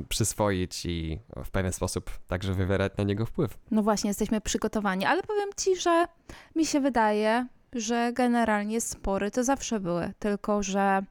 [0.09, 3.59] przyswoić i w pewien sposób także wywierać na niego wpływ.
[3.71, 6.07] No właśnie, jesteśmy przygotowani, ale powiem ci, że
[6.57, 11.03] mi się wydaje, że generalnie spory to zawsze były, tylko że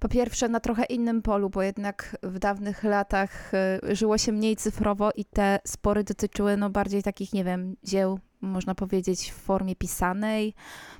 [0.00, 3.52] po pierwsze na trochę innym polu, bo jednak w dawnych latach
[3.90, 8.18] y, żyło się mniej cyfrowo i te spory dotyczyły no bardziej takich, nie wiem, dzieł
[8.40, 10.54] można powiedzieć, w formie pisanej,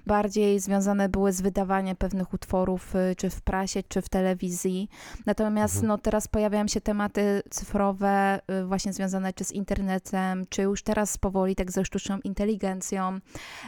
[0.06, 4.88] bardziej związane były z wydawaniem pewnych utworów, y, czy w prasie, czy w telewizji.
[5.26, 5.88] Natomiast mhm.
[5.88, 11.18] no, teraz pojawiają się tematy cyfrowe, y, właśnie związane czy z internetem, czy już teraz
[11.18, 13.20] powoli tak ze sztuczną inteligencją.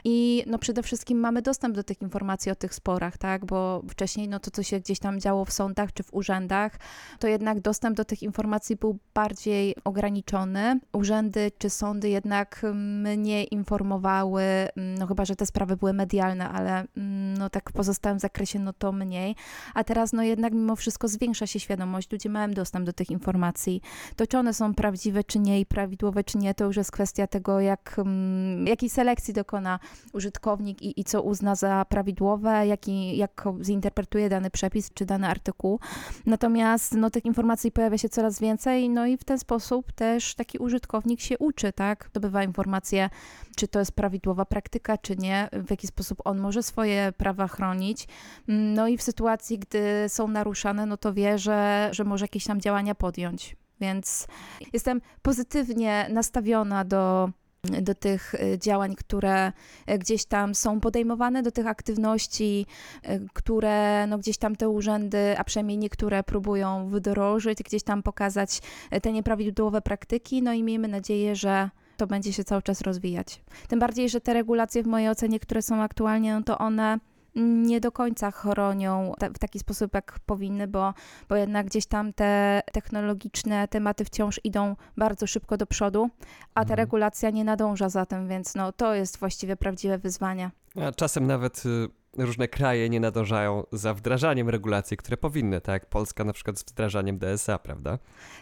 [0.05, 3.47] I no, przede wszystkim mamy dostęp do tych informacji o tych sporach, tak?
[3.47, 6.79] Bo wcześniej no, to, co się gdzieś tam działo w sądach czy w urzędach,
[7.19, 10.81] to jednak dostęp do tych informacji był bardziej ograniczony.
[10.93, 16.48] Urzędy czy sądy jednak mniej mm, informowały, mm, no chyba, że te sprawy były medialne,
[16.48, 19.37] ale mm, no tak w pozostałym zakresie no to mniej.
[19.75, 23.81] A teraz no jednak mimo wszystko zwiększa się świadomość, ludzie mają dostęp do tych informacji.
[24.16, 27.27] To czy one są prawdziwe czy nie i prawidłowe czy nie, to już jest kwestia
[27.27, 29.79] tego, jak, mm, jakiej selekcji dokona
[30.12, 35.81] użytkownik i, i co uzna za prawidłowe, jaki, jak zinterpretuje dany przepis czy dany artykuł.
[36.27, 40.59] Natomiast no tych informacji pojawia się coraz więcej, no i w ten sposób też taki
[40.59, 42.11] użytkownik się uczy, tak?
[42.14, 43.11] Dobywa informacje
[43.57, 48.09] czy to jest prawidłowa praktyka, czy nie, w jaki sposób on może swoje prawa chronić.
[48.49, 52.61] No i w sytuacji, gdy są naruszane, no to wie, że, że może jakieś tam
[52.61, 53.57] działania podjąć.
[53.81, 54.27] Więc
[54.73, 57.31] jestem pozytywnie nastawiona do,
[57.62, 59.53] do tych y, działań, które
[59.91, 62.67] y, gdzieś tam są podejmowane, do tych aktywności,
[63.05, 68.61] y, które no gdzieś tam te urzędy, a przynajmniej niektóre próbują wdrożyć, gdzieś tam pokazać
[69.03, 70.43] te nieprawidłowe praktyki.
[70.43, 71.71] No i miejmy nadzieję, że
[72.03, 73.43] to będzie się cały czas rozwijać.
[73.69, 76.99] Tym bardziej, że te regulacje w mojej ocenie, które są aktualnie, no to one
[77.35, 80.95] nie do końca chronią w taki sposób, jak powinny, bo,
[81.29, 86.11] bo jednak gdzieś tam te technologiczne tematy wciąż idą bardzo szybko do przodu,
[86.55, 86.77] a ta mhm.
[86.77, 90.51] regulacja nie nadąża za tym, więc no, to jest właściwie prawdziwe wyzwanie.
[90.77, 95.87] A czasem nawet y, różne kraje nie nadążają za wdrażaniem regulacji, które powinny, tak jak
[95.87, 97.98] Polska na przykład z wdrażaniem DSA, prawda?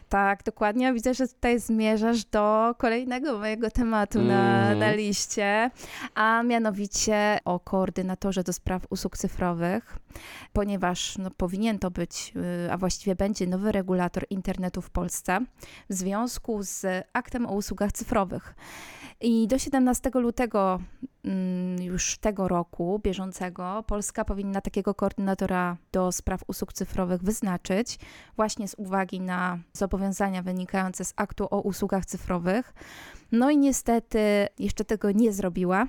[0.08, 0.92] Tak, dokładnie.
[0.92, 4.30] Widzę, że tutaj zmierzasz do kolejnego mojego tematu mm.
[4.30, 5.70] na, na liście,
[6.14, 9.98] a mianowicie o koordynatorze do spraw usług cyfrowych,
[10.52, 12.32] ponieważ no, powinien to być,
[12.66, 15.40] y, a właściwie będzie nowy regulator internetu w Polsce
[15.90, 18.54] w związku z aktem o usługach cyfrowych.
[19.20, 20.80] I do 17 lutego
[21.24, 27.98] mm, już tego roku, bieżącego, Polska powinna takiego koordynatora do spraw usług cyfrowych wyznaczyć,
[28.36, 32.74] właśnie z uwagi na zobowiązania wynikające z aktu o usługach cyfrowych.
[33.32, 34.18] No i niestety
[34.58, 35.86] jeszcze tego nie zrobiła.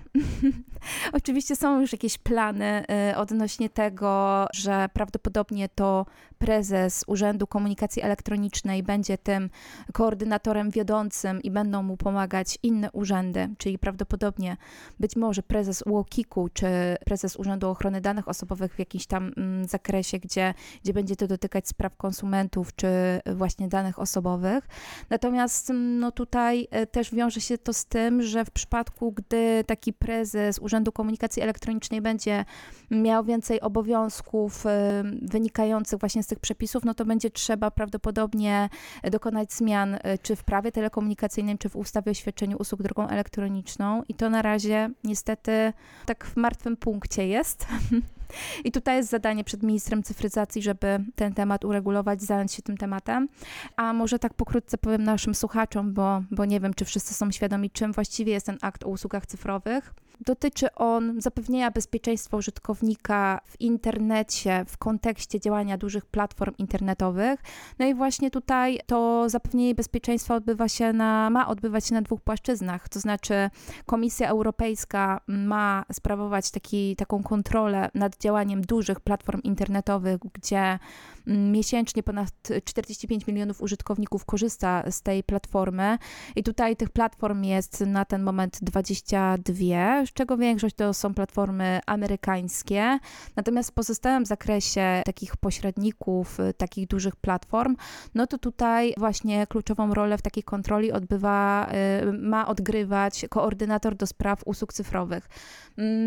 [1.13, 6.05] Oczywiście są już jakieś plany y, odnośnie tego, że prawdopodobnie to
[6.41, 9.49] prezes Urzędu Komunikacji Elektronicznej będzie tym
[9.93, 14.57] koordynatorem wiodącym i będą mu pomagać inne urzędy, czyli prawdopodobnie
[14.99, 16.67] być może prezes UOKiK-u czy
[17.05, 21.67] prezes Urzędu Ochrony Danych Osobowych w jakimś tam mm, zakresie, gdzie, gdzie będzie to dotykać
[21.67, 22.87] spraw konsumentów czy
[23.35, 24.67] właśnie danych osobowych.
[25.09, 29.63] Natomiast mm, no tutaj e, też wiąże się to z tym, że w przypadku, gdy
[29.67, 32.45] taki prezes Urzędu Komunikacji Elektronicznej będzie
[32.91, 38.69] miał więcej obowiązków e, wynikających właśnie z tych przepisów, no to będzie trzeba prawdopodobnie
[39.11, 44.03] dokonać zmian e, czy w prawie telekomunikacyjnym, czy w ustawie o świadczeniu usług drogą elektroniczną
[44.09, 45.73] i to na razie niestety
[46.05, 47.67] tak w martwym punkcie jest.
[48.65, 53.29] I tutaj jest zadanie przed ministrem cyfryzacji, żeby ten temat uregulować, zająć się tym tematem.
[53.75, 57.69] A może tak pokrótce powiem naszym słuchaczom, bo, bo nie wiem, czy wszyscy są świadomi,
[57.69, 59.93] czym właściwie jest ten akt o usługach cyfrowych.
[60.25, 67.39] Dotyczy on zapewnienia bezpieczeństwa użytkownika w internecie w kontekście działania dużych platform internetowych.
[67.79, 72.21] No i właśnie tutaj to zapewnienie bezpieczeństwa odbywa się na, ma odbywać się na dwóch
[72.21, 72.89] płaszczyznach.
[72.89, 73.49] To znaczy
[73.85, 80.79] Komisja Europejska ma sprawować taki, taką kontrolę nad działaniem dużych platform internetowych, gdzie
[81.27, 82.31] miesięcznie ponad
[82.65, 85.97] 45 milionów użytkowników korzysta z tej platformy
[86.35, 91.79] i tutaj tych platform jest na ten moment 22, z czego większość to są platformy
[91.85, 92.99] amerykańskie.
[93.35, 97.75] Natomiast w pozostałym zakresie takich pośredników, y, takich dużych platform,
[98.15, 101.69] no to tutaj właśnie kluczową rolę w takiej kontroli odbywa,
[102.03, 105.29] y, ma odgrywać koordynator do spraw usług cyfrowych.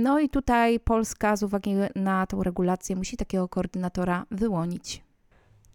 [0.03, 5.05] No i tutaj Polska z uwagi na tą regulację musi takiego koordynatora wyłonić.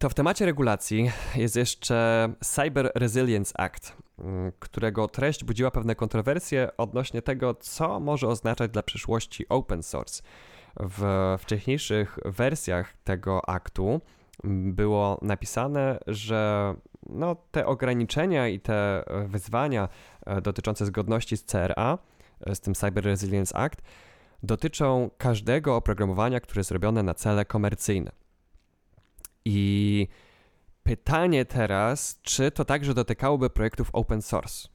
[0.00, 6.68] To w temacie regulacji jest jeszcze Cyber Resilience Act, mm, którego treść budziła pewne kontrowersje
[6.76, 10.22] odnośnie tego, co może oznaczać dla przyszłości open source.
[10.76, 11.02] W
[11.38, 14.00] wcześniejszych wersjach tego aktu
[14.44, 16.74] było napisane, że
[17.08, 19.88] no, te ograniczenia i te wyzwania
[20.26, 21.98] e, dotyczące zgodności z CRA,
[22.40, 23.82] e, z tym Cyber Resilience Act,
[24.42, 28.20] dotyczą każdego oprogramowania, które jest robione na cele komercyjne.
[29.44, 30.08] I
[30.82, 34.68] pytanie teraz, czy to także dotykałoby projektów open source?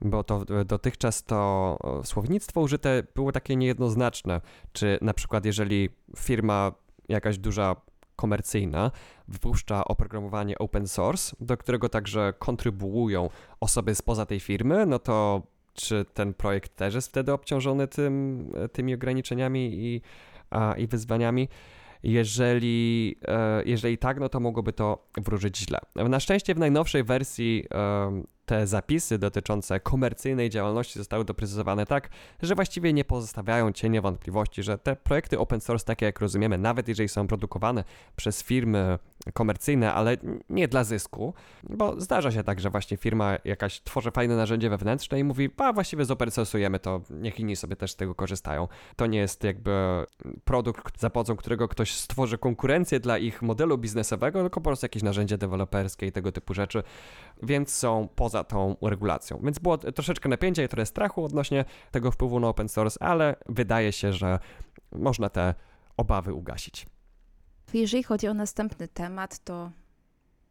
[0.00, 4.40] Bo to dotychczas to słownictwo użyte było takie niejednoznaczne.
[4.72, 6.72] Czy na przykład, jeżeli firma
[7.08, 7.76] jakaś duża
[8.16, 8.90] komercyjna
[9.28, 15.42] wypuszcza oprogramowanie open source, do którego także kontrybuują osoby spoza tej firmy, no to
[15.74, 20.00] czy ten projekt też jest wtedy obciążony tym, tymi ograniczeniami i,
[20.50, 21.48] a, i wyzwaniami?
[22.02, 25.78] Jeżeli, e, jeżeli tak, no to mogłoby to wróżyć źle.
[25.94, 27.64] Na szczęście w najnowszej wersji
[28.48, 32.08] te zapisy dotyczące komercyjnej działalności zostały doprecyzowane tak,
[32.42, 36.88] że właściwie nie pozostawiają cienia wątpliwości, że te projekty open source, takie jak rozumiemy, nawet
[36.88, 37.84] jeżeli są produkowane
[38.16, 38.98] przez firmy
[39.32, 40.16] komercyjne, ale
[40.50, 45.20] nie dla zysku, bo zdarza się tak, że właśnie firma jakaś tworzy fajne narzędzie wewnętrzne
[45.20, 48.68] i mówi, a właściwie zopen source'ujemy to, niech inni sobie też z tego korzystają.
[48.96, 50.04] To nie jest jakby
[50.44, 55.02] produkt, za pomocą którego ktoś stworzy konkurencję dla ich modelu biznesowego, tylko po prostu jakieś
[55.02, 56.82] narzędzie deweloperskie i tego typu rzeczy,
[57.42, 59.40] więc są poza tą regulacją.
[59.42, 63.92] Więc było troszeczkę napięcia i trochę strachu odnośnie tego wpływu na open source, ale wydaje
[63.92, 64.38] się, że
[64.92, 65.54] można te
[65.96, 66.86] obawy ugasić.
[67.74, 69.70] Jeżeli chodzi o następny temat, to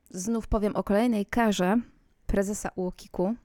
[0.09, 1.77] znów powiem o kolejnej karze
[2.27, 3.35] prezesa UOKiK-u.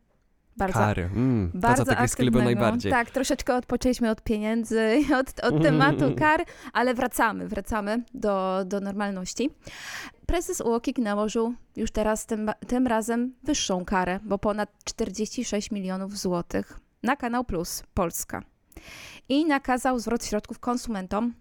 [0.57, 1.03] Bardzo, Kary.
[1.03, 2.93] Mm, bardzo to, co takie najbardziej.
[2.93, 9.51] Tak, troszeczkę odpoczęliśmy od pieniędzy, od, od tematu kar, ale wracamy, wracamy do, do normalności.
[10.27, 16.81] Prezes UOKiK nałożył już teraz tym, tym razem wyższą karę, bo ponad 46 milionów złotych
[17.03, 18.43] na Kanał Plus Polska.
[19.29, 21.35] I nakazał zwrot środków konsumentom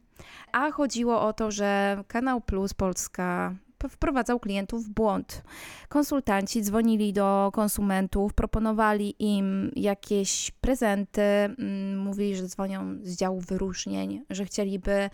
[0.51, 3.55] a chodziło o to, że Kanał Plus Polska
[3.89, 5.43] wprowadzał klientów w błąd.
[5.89, 14.23] Konsultanci dzwonili do konsumentów, proponowali im jakieś prezenty, mm, mówili, że dzwonią z działu wyróżnień,
[14.29, 15.09] że chcieliby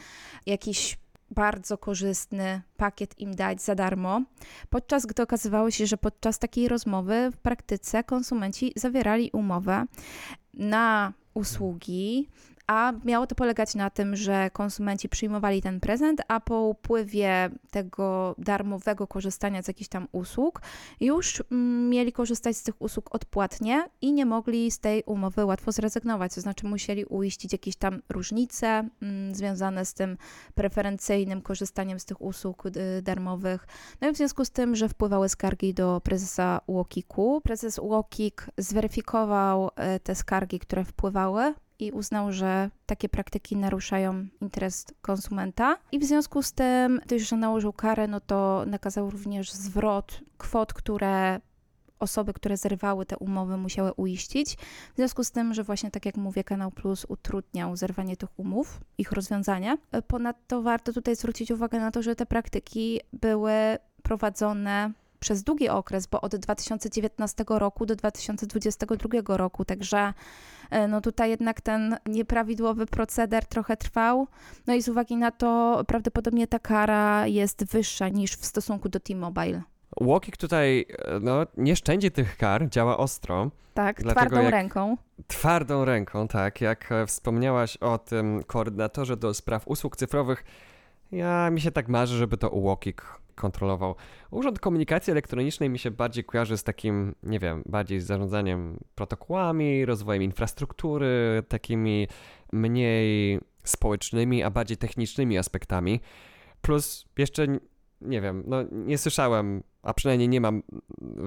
[0.46, 0.98] jakiś
[1.32, 4.22] bardzo korzystny pakiet im dać za darmo,
[4.70, 9.86] podczas gdy okazywało się, że podczas takiej rozmowy w praktyce konsumenci zawierali umowę
[10.54, 12.30] na usługi,
[12.68, 18.36] a miało to polegać na tym, że konsumenci przyjmowali ten prezent, a po upływie tego
[18.38, 20.62] darmowego korzystania z jakichś tam usług
[21.00, 25.72] już mm, mieli korzystać z tych usług odpłatnie i nie mogli z tej umowy łatwo
[25.72, 30.18] zrezygnować, to znaczy musieli uiścić jakieś tam różnice mm, związane z tym
[30.56, 33.68] preferencyjnym korzystaniem z tych usług y, darmowych.
[34.02, 39.68] No i w związku z tym, że wpływały skargi do prezesa UOKiK-u, prezes UOKiK zweryfikował
[39.68, 45.78] y, te skargi, które wpływały i uznał, że takie praktyki naruszają interes konsumenta.
[45.92, 50.74] I w związku z tym, gdyż że nałożył karę, no to nakazał również zwrot kwot,
[50.74, 51.40] które
[52.00, 54.56] osoby, które zerwały te umowy, musiały uiścić.
[54.94, 58.80] W związku z tym, że właśnie tak jak mówię, Kanał Plus utrudniał zerwanie tych umów,
[58.98, 59.78] ich rozwiązanie.
[60.08, 63.52] Ponadto warto tutaj zwrócić uwagę na to, że te praktyki były
[64.04, 70.14] prowadzone przez długi okres, bo od 2019 roku do 2022 roku, także
[70.70, 74.28] e, no tutaj jednak ten nieprawidłowy proceder trochę trwał.
[74.68, 79.00] No i z uwagi na to prawdopodobnie ta kara jest wyższa niż w stosunku do
[79.00, 79.62] T-Mobile.
[80.02, 83.52] Walkik tutaj e, no, nie szczędzi tych kar, działa ostro.
[83.74, 84.98] Tak, twardą ręką.
[85.28, 86.62] Twardą ręką, tak.
[86.62, 90.44] Jak e, wspomniałaś o tym koordynatorze do spraw usług cyfrowych,
[91.12, 93.02] ja mi się tak marzy, żeby to Walkik
[93.38, 93.96] kontrolował.
[94.32, 99.86] Urząd Komunikacji Elektronicznej mi się bardziej kojarzy z takim, nie wiem, bardziej z zarządzaniem protokołami,
[99.86, 102.08] rozwojem infrastruktury, takimi
[102.52, 106.00] mniej społecznymi, a bardziej technicznymi aspektami.
[106.62, 107.48] Plus jeszcze,
[108.02, 110.64] nie wiem, no nie słyszałem, a przynajmniej nie mam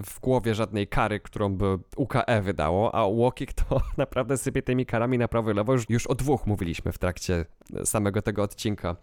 [0.04, 5.18] w głowie żadnej kary, którą by UKE wydało, a Łokik to naprawdę sypie tymi karami
[5.18, 5.72] na prawo i lewo.
[5.72, 7.44] Już, już o dwóch mówiliśmy w trakcie
[7.84, 8.96] samego tego odcinka.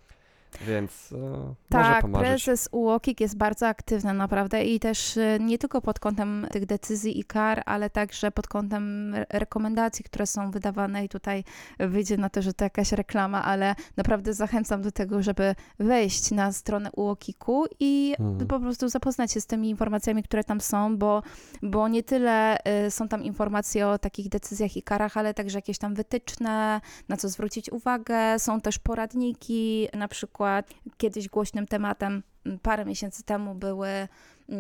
[0.62, 5.82] Więc e, tak, może prezes UOKiK jest bardzo aktywny naprawdę i też e, nie tylko
[5.82, 11.10] pod kątem tych decyzji i kar, ale także pod kątem rekomendacji, które są wydawane i
[11.10, 11.44] tutaj
[11.80, 16.52] wyjdzie na to, że to jakaś reklama, ale naprawdę zachęcam do tego, żeby wejść na
[16.52, 18.48] stronę UOKiK-u i hmm.
[18.48, 21.24] po prostu zapoznać się z tymi informacjami, które tam są, bo,
[21.62, 25.78] bo nie tyle e, są tam informacje o takich decyzjach i karach, ale także jakieś
[25.78, 32.24] tam wytyczne, na co zwrócić uwagę, są też poradniki, na przykład przykład kiedyś głośnym tematem
[32.62, 34.08] parę miesięcy temu były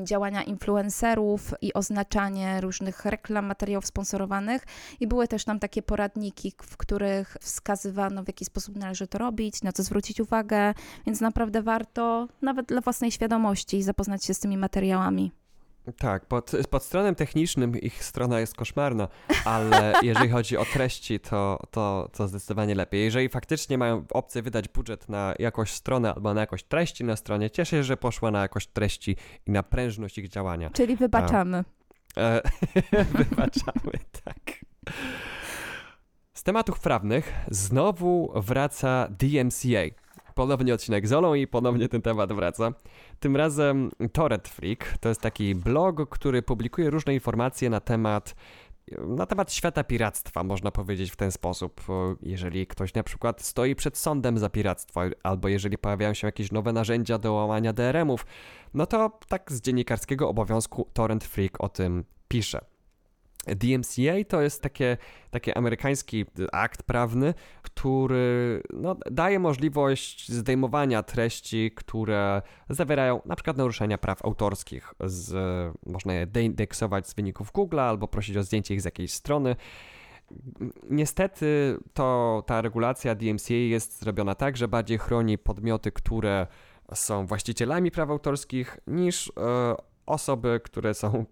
[0.04, 4.64] działania influencerów i oznaczanie różnych reklam, materiałów sponsorowanych
[5.00, 9.64] i były też tam takie poradniki, w których wskazywano w jaki sposób należy to robić,
[9.64, 10.74] na co zwrócić uwagę,
[11.06, 15.32] więc naprawdę warto nawet dla własnej świadomości zapoznać się z tymi materiałami.
[15.98, 19.08] Tak, pod, pod stronem technicznym ich strona jest koszmarna,
[19.46, 23.04] ale jeżeli chodzi o treści, to, to, to zdecydowanie lepiej.
[23.04, 27.50] Jeżeli faktycznie mają opcję wydać budżet na jakąś stronę albo na jakąś treści na stronie,
[27.50, 29.16] cieszę się, że poszła na jakąś treści
[29.46, 30.70] i na prężność ich działania.
[30.70, 31.64] Czyli wybaczamy.
[32.18, 32.42] E,
[33.20, 33.92] wybaczamy,
[34.24, 34.66] tak.
[36.34, 40.07] Z tematów prawnych znowu wraca DMCA
[40.38, 42.74] ponownie odcinek z i ponownie ten temat wraca.
[43.20, 48.36] Tym razem Torrent Freak to jest taki blog, który publikuje różne informacje na temat
[49.08, 51.82] na temat świata piractwa, można powiedzieć w ten sposób.
[52.22, 56.74] Jeżeli ktoś na przykład stoi przed sądem za piractwo, albo jeżeli pojawiają się jakieś nowe
[56.74, 58.26] narzędzia do łamania DRM-ów,
[58.74, 62.60] no to tak z dziennikarskiego obowiązku Torrent Freak o tym pisze.
[63.56, 64.98] DMCA to jest takie,
[65.32, 67.34] taki amerykański akt prawny,
[67.78, 74.94] który no, daje możliwość zdejmowania treści, które zawierają na przykład naruszenia praw autorskich.
[75.00, 75.36] Z,
[75.86, 79.56] można je deindeksować z wyników Google albo prosić o zdjęcie ich z jakiejś strony.
[80.90, 86.48] Niestety to ta regulacja DMCA jest zrobiona tak, że bardziej chroni podmioty, które
[86.94, 89.76] są właścicielami praw autorskich, niż e,
[90.06, 91.26] osoby, które są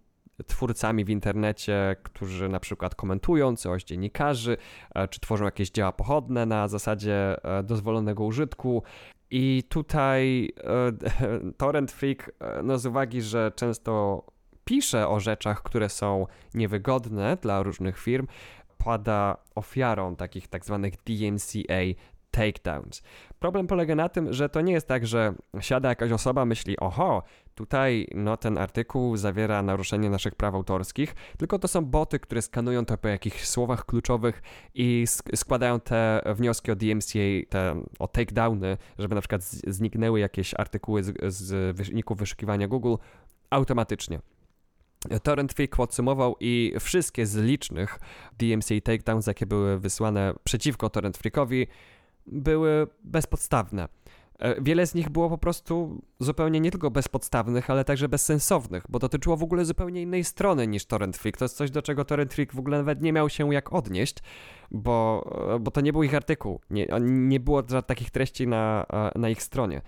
[0.47, 4.57] twórcami w internecie, którzy na przykład komentują coś dziennikarzy,
[4.95, 8.83] e, czy tworzą jakieś dzieła pochodne na zasadzie e, dozwolonego użytku.
[9.31, 12.31] I tutaj e, Torrent Freak,
[12.63, 14.23] no z uwagi, że często
[14.65, 18.27] pisze o rzeczach, które są niewygodne dla różnych firm,
[18.77, 21.81] pada ofiarą takich tak zwanych DMCA
[22.35, 23.01] takedowns.
[23.39, 27.23] Problem polega na tym, że to nie jest tak, że siada jakaś osoba, myśli, oho,
[27.55, 32.85] tutaj no, ten artykuł zawiera naruszenie naszych praw autorskich, tylko to są boty, które skanują
[32.85, 34.41] to po jakichś słowach kluczowych
[34.73, 35.05] i
[35.35, 37.19] składają te wnioski o DMCA,
[37.49, 42.95] te, o takedowny, żeby na przykład zniknęły jakieś artykuły z, z wyników wyszukiwania Google
[43.49, 44.19] automatycznie.
[45.23, 47.99] Torrent Freak podsumował i wszystkie z licznych
[48.39, 51.67] DMCA takedowns, jakie były wysłane przeciwko Torrent Freakowi,
[52.27, 53.87] były bezpodstawne.
[54.39, 58.99] E, wiele z nich było po prostu zupełnie nie tylko bezpodstawnych, ale także bezsensownych, bo
[58.99, 61.37] dotyczyło w ogóle zupełnie innej strony niż Torrent Freak.
[61.37, 64.15] To jest coś, do czego Torrent Freak w ogóle nawet nie miał się jak odnieść,
[64.71, 66.59] bo, e, bo to nie był ich artykuł.
[66.69, 69.81] Nie, nie było takich treści na, e, na ich stronie.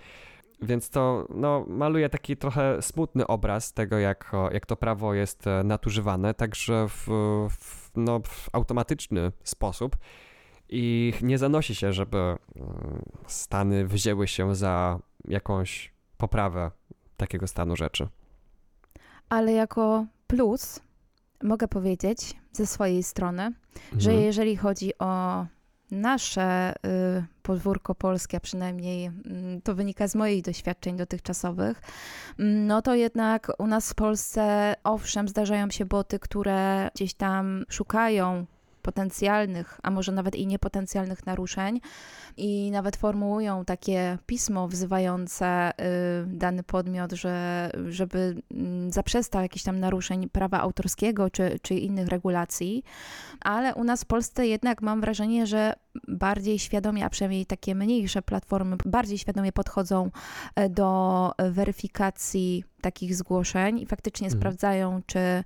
[0.62, 6.34] Więc to no, maluje taki trochę smutny obraz tego, jak, jak to prawo jest nadużywane,
[6.34, 7.06] także w,
[7.50, 9.96] w, no, w automatyczny sposób
[10.68, 12.38] i nie zanosi się, żeby mm,
[13.26, 16.70] Stany wzięły się za jakąś poprawę
[17.16, 18.08] takiego stanu rzeczy.
[19.28, 20.80] Ale jako plus
[21.42, 24.00] mogę powiedzieć ze swojej strony, mhm.
[24.00, 25.46] że jeżeli chodzi o
[25.90, 29.10] nasze y, podwórko polskie, a przynajmniej y,
[29.64, 31.82] to wynika z moich doświadczeń dotychczasowych,
[32.38, 37.64] mm, no to jednak u nas w Polsce, owszem, zdarzają się boty, które gdzieś tam
[37.68, 38.46] szukają
[38.88, 41.80] potencjalnych, a może nawet i niepotencjalnych naruszeń
[42.36, 45.74] i nawet formułują takie pismo wzywające y,
[46.26, 52.82] dany podmiot, że, żeby mm, zaprzestał jakichś tam naruszeń prawa autorskiego czy, czy innych regulacji,
[53.40, 55.72] ale u nas w Polsce jednak mam wrażenie, że
[56.08, 60.10] bardziej świadomie, a przynajmniej takie mniejsze platformy bardziej świadomie podchodzą
[60.54, 64.40] e, do weryfikacji takich zgłoszeń i faktycznie mhm.
[64.40, 65.44] sprawdzają, czy,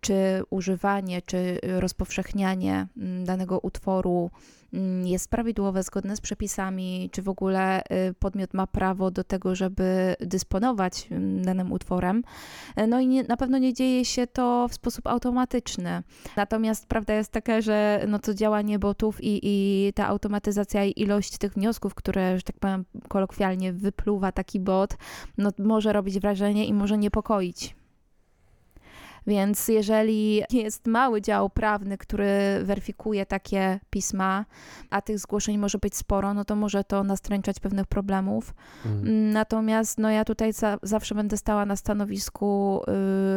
[0.00, 4.30] czy używanie, czy rozpowszechnianie mm, danego utworu
[4.72, 9.54] mm, jest prawidłowe, zgodne z przepisami, czy w ogóle y, podmiot ma prawo do tego,
[9.54, 12.22] żeby dysponować mm, danym utworem.
[12.76, 16.02] E, no i nie, na pewno nie dzieje się to w sposób automatyczny.
[16.36, 21.38] Natomiast prawda jest taka, że no to działanie botów i, i ta automatyzacja i ilość
[21.38, 24.96] tych wniosków, które, że tak powiem kolokwialnie, wypluwa taki bot,
[25.38, 27.77] no może robić wrażenie i może niepokoić.
[29.28, 32.28] Więc jeżeli jest mały dział prawny, który
[32.62, 34.44] weryfikuje takie pisma,
[34.90, 38.54] a tych zgłoszeń może być sporo, no to może to nastręczać pewnych problemów.
[38.86, 39.30] Mhm.
[39.30, 42.80] Natomiast no ja tutaj za, zawsze będę stała na stanowisku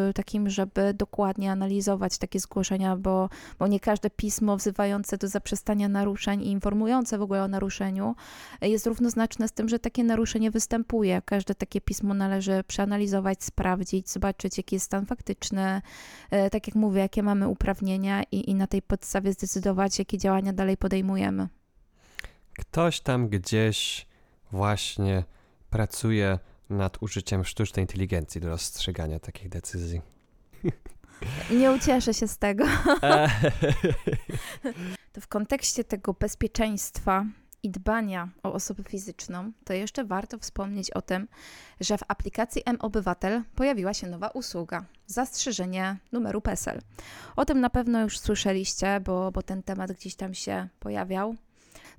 [0.09, 3.29] y, takim, żeby dokładnie analizować takie zgłoszenia, bo,
[3.59, 8.15] bo nie każde pismo wzywające do zaprzestania naruszeń i informujące w ogóle o naruszeniu
[8.61, 11.21] jest równoznaczne z tym, że takie naruszenie występuje.
[11.25, 15.80] Każde takie pismo należy przeanalizować, sprawdzić, zobaczyć, jaki jest stan faktyczny,
[16.32, 20.53] E, tak jak mówię, jakie mamy uprawnienia i, i na tej podstawie zdecydować, jakie działania
[20.53, 21.47] dalej podejmujemy.
[22.59, 24.07] Ktoś tam gdzieś
[24.51, 25.23] właśnie
[25.69, 30.01] pracuje nad użyciem sztucznej inteligencji do rozstrzygania takich decyzji.
[31.59, 32.65] Nie ucieszę się z tego.
[35.13, 37.25] to w kontekście tego bezpieczeństwa
[37.64, 41.28] i dbania o osobę fizyczną, to jeszcze warto wspomnieć o tym,
[41.80, 46.82] że w aplikacji M-Obywatel pojawiła się nowa usługa zastrzeżenie numeru PESEL.
[47.36, 51.36] O tym na pewno już słyszeliście, bo, bo ten temat gdzieś tam się pojawiał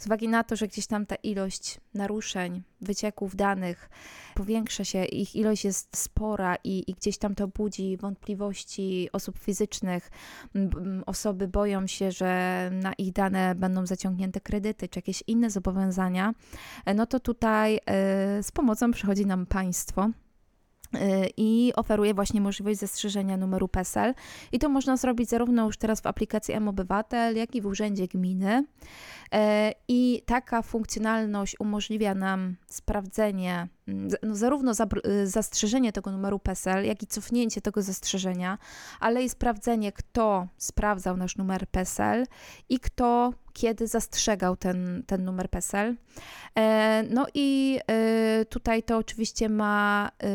[0.03, 3.90] z uwagi na to, że gdzieś tam ta ilość naruszeń, wycieków danych
[4.34, 10.11] powiększa się, ich ilość jest spora i, i gdzieś tam to budzi wątpliwości osób fizycznych.
[11.07, 16.34] Osoby boją się, że na ich dane będą zaciągnięte kredyty czy jakieś inne zobowiązania.
[16.84, 17.80] E, no to tutaj e,
[18.42, 20.11] z pomocą przychodzi nam państwo
[21.36, 24.14] i oferuje właśnie możliwość zastrzeżenia numeru PESEL.
[24.53, 28.64] I to można zrobić zarówno już teraz w aplikacji M-Obywatel, jak i w Urzędzie Gminy.
[29.34, 29.38] Y,
[29.88, 33.68] I taka funkcjonalność umożliwia nam sprawdzenie,
[34.22, 34.72] no zarówno
[35.07, 38.59] y, zastrzeżenie tego numeru PESEL, jak i cofnięcie tego zastrzeżenia,
[39.01, 42.26] ale i sprawdzenie, kto sprawdzał nasz numer PESEL
[42.68, 45.96] i kto kiedy zastrzegał ten, ten numer PESEL.
[46.59, 50.28] E, no i e, tutaj to oczywiście ma e,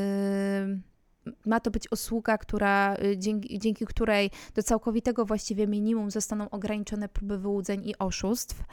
[1.46, 7.38] ma to być usługa, która, dzięki, dzięki, której do całkowitego właściwie minimum zostaną ograniczone próby
[7.38, 8.64] wyłudzeń i oszustw,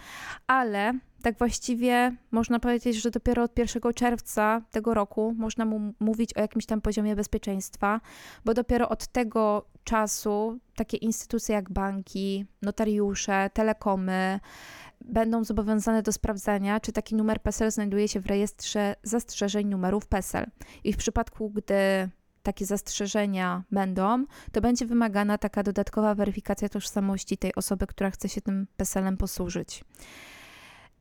[0.47, 0.93] ale
[1.23, 6.41] tak właściwie można powiedzieć, że dopiero od 1 czerwca tego roku można mu mówić o
[6.41, 8.01] jakimś tam poziomie bezpieczeństwa,
[8.45, 14.41] bo dopiero od tego czasu takie instytucje jak banki, notariusze, telekomy
[15.05, 20.47] będą zobowiązane do sprawdzania, czy taki numer PESEL znajduje się w rejestrze zastrzeżeń numerów PESEL.
[20.85, 22.09] I w przypadku, gdy
[22.45, 28.40] takie zastrzeżenia będą, to będzie wymagana taka dodatkowa weryfikacja tożsamości tej osoby, która chce się
[28.40, 29.84] tym PESEL-em posłużyć.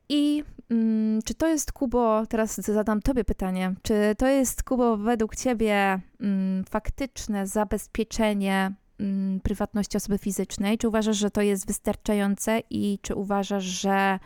[0.10, 5.36] I mm, czy to jest, Kubo, teraz zadam Tobie pytanie, czy to jest, Kubo, według
[5.36, 10.78] Ciebie mm, faktyczne zabezpieczenie mm, prywatności osoby fizycznej?
[10.78, 14.20] Czy uważasz, że to jest wystarczające i czy uważasz, że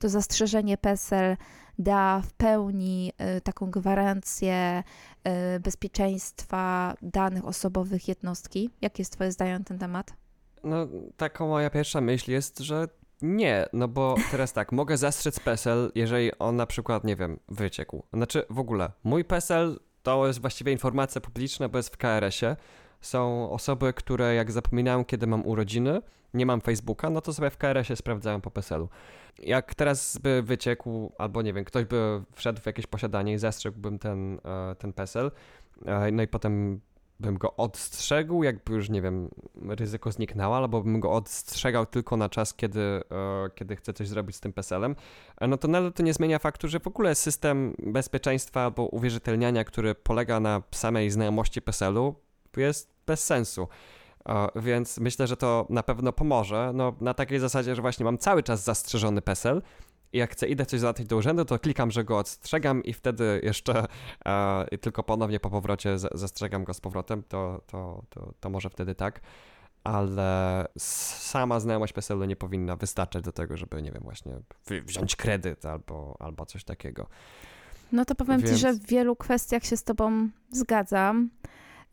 [0.00, 1.36] to zastrzeżenie PESEL
[1.80, 4.82] da w pełni y, taką gwarancję
[5.56, 8.70] y, bezpieczeństwa danych osobowych jednostki?
[8.80, 10.12] Jakie jest Twoje zdanie na ten temat?
[10.64, 12.88] No, taką moja pierwsza myśl jest, że
[13.22, 18.02] Nie, no bo teraz tak, mogę zastrzec PESEL, jeżeli on na przykład, nie wiem, wyciekł.
[18.12, 22.56] Znaczy w ogóle, mój PESEL to jest właściwie informacja publiczna, bo jest w KRS-ie.
[23.00, 26.02] Są osoby, które jak zapominają, kiedy mam urodziny,
[26.34, 28.88] nie mam Facebooka, no to sobie w KRS-ie sprawdzają po PESEL-u.
[29.38, 33.98] Jak teraz by wyciekł, albo nie wiem, ktoś by wszedł w jakieś posiadanie i zastrzegłbym
[33.98, 35.30] ten, e, ten PESEL,
[35.86, 36.80] e, no i potem
[37.20, 39.28] bym go odstrzegł, jakby już, nie wiem,
[39.68, 43.02] ryzyko zniknęło, albo bym go odstrzegał tylko na czas, kiedy, e,
[43.54, 44.96] kiedy chcę coś zrobić z tym PESEL-em,
[45.40, 49.94] no to nadal to nie zmienia faktu, że w ogóle system bezpieczeństwa albo uwierzytelniania, który
[49.94, 52.14] polega na samej znajomości PESEL-u,
[52.56, 53.68] jest bez sensu.
[54.56, 56.72] Więc myślę, że to na pewno pomoże.
[56.74, 59.62] No, na takiej zasadzie, że właśnie mam cały czas zastrzeżony PESEL,
[60.12, 63.40] i jak chcę idę coś załatwić do urzędu, to klikam, że go odstrzegam i wtedy
[63.42, 63.86] jeszcze
[64.26, 68.94] e, tylko ponownie po powrocie zastrzegam go z powrotem, to, to, to, to może wtedy
[68.94, 69.20] tak.
[69.84, 74.32] Ale sama znajomość PESEL-u nie powinna wystarczać do tego, żeby, nie wiem, właśnie
[74.86, 77.06] wziąć kredyt albo, albo coś takiego.
[77.92, 78.52] No to powiem Więc...
[78.52, 81.30] ci, że w wielu kwestiach się z tobą zgadzam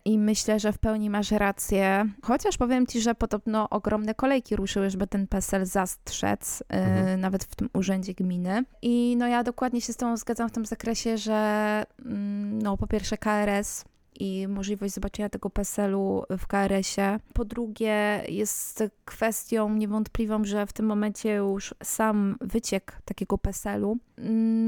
[0.07, 2.05] i myślę, że w pełni masz rację.
[2.21, 7.21] Chociaż powiem ci, że podobno ogromne kolejki ruszyły, żeby ten PESEL zastrzec, y, mhm.
[7.21, 8.63] nawet w tym urzędzie gminy.
[8.81, 12.87] I no ja dokładnie się z tą zgadzam w tym zakresie, że mm, no po
[12.87, 13.85] pierwsze KRS
[14.19, 17.19] i możliwość zobaczenia tego PESEL-u w KRS-ie.
[17.33, 23.97] Po drugie, jest kwestią niewątpliwą, że w tym momencie już sam wyciek takiego PESEL-u,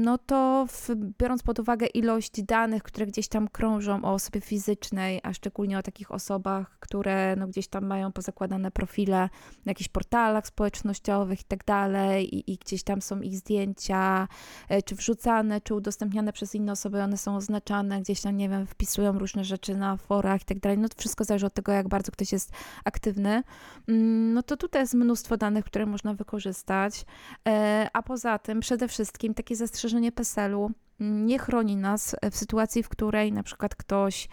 [0.02, 0.88] no to w,
[1.18, 5.82] biorąc pod uwagę ilość danych, które gdzieś tam krążą o osobie fizycznej, a szczególnie o
[5.82, 9.28] takich osobach, które no gdzieś tam mają pozakładane profile
[9.64, 14.28] na jakichś portalach społecznościowych i tak dalej, i gdzieś tam są ich zdjęcia,
[14.68, 18.66] e, czy wrzucane, czy udostępniane przez inne osoby, one są oznaczane, gdzieś tam, nie wiem,
[18.66, 21.72] wpisują różne różne rzeczy na forach i tak dalej, no to wszystko zależy od tego,
[21.72, 22.52] jak bardzo ktoś jest
[22.84, 23.42] aktywny,
[23.88, 27.04] mm, no to tutaj jest mnóstwo danych, które można wykorzystać,
[27.48, 30.70] e, a poza tym przede wszystkim takie zastrzeżenie PESEL-u.
[31.00, 34.28] Mm, nie chroni nas w sytuacji, w której na przykład ktoś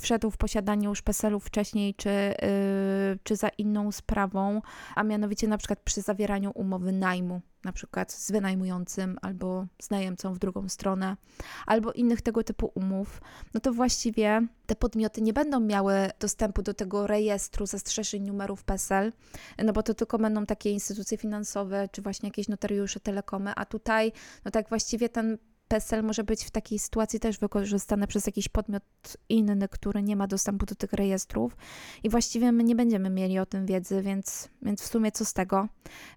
[0.00, 4.62] wszedł w posiadanie już PESEL-u wcześniej, czy, yy, czy za inną sprawą,
[4.94, 10.34] a mianowicie na przykład przy zawieraniu umowy najmu, na przykład z wynajmującym albo z najemcą
[10.34, 11.16] w drugą stronę,
[11.66, 13.20] albo innych tego typu umów,
[13.54, 19.12] no to właściwie te podmioty nie będą miały dostępu do tego rejestru zastrzeżeń numerów PESEL,
[19.64, 24.12] no bo to tylko będą takie instytucje finansowe, czy właśnie jakieś notariusze telekomy, a tutaj,
[24.44, 25.38] no tak właściwie ten
[25.72, 28.82] PESEL może być w takiej sytuacji też wykorzystany przez jakiś podmiot
[29.28, 31.56] inny, który nie ma dostępu do tych rejestrów
[32.02, 35.32] i właściwie my nie będziemy mieli o tym wiedzy, więc, więc w sumie co z
[35.32, 35.68] tego?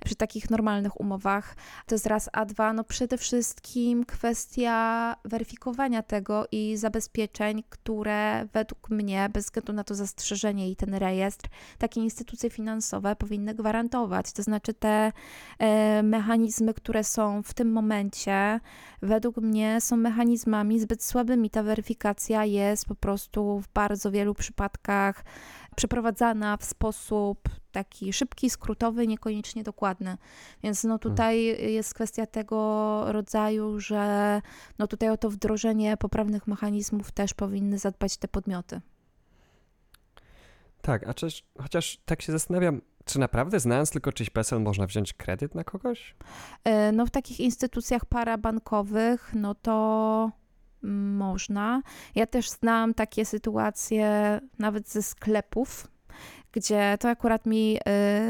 [0.06, 6.46] Przy takich normalnych umowach to jest raz, a dwa, no przede wszystkim kwestia weryfikowania tego
[6.52, 12.50] i zabezpieczeń, które według mnie, bez względu na to zastrzeżenie i ten rejestr, takie instytucje
[12.50, 14.32] finansowe powinny gwarantować.
[14.32, 15.12] To znaczy te
[15.60, 18.60] e, mechanizmy, które są w tym momencie,
[19.02, 21.50] według mnie są mechanizmami zbyt słabymi.
[21.50, 25.24] Ta weryfikacja jest po prostu w bardzo wielu przypadkach
[25.76, 30.18] przeprowadzana w sposób taki szybki, skrótowy, niekoniecznie dokładny.
[30.64, 31.74] Więc no tutaj hmm.
[31.74, 34.42] jest kwestia tego rodzaju, że
[34.80, 38.82] no tutaj o to wdrożenie poprawnych mechanizmów też powinny zadbać te podmioty.
[40.86, 45.14] Tak, a czyż, chociaż tak się zastanawiam, czy naprawdę znając tylko czyś PESEL można wziąć
[45.14, 46.16] kredyt na kogoś?
[46.64, 50.32] E, no w takich instytucjach parabankowych, no to
[51.18, 51.82] można.
[52.16, 55.88] Ja też znam takie sytuacje nawet ze sklepów,
[56.56, 57.78] gdzie to akurat mi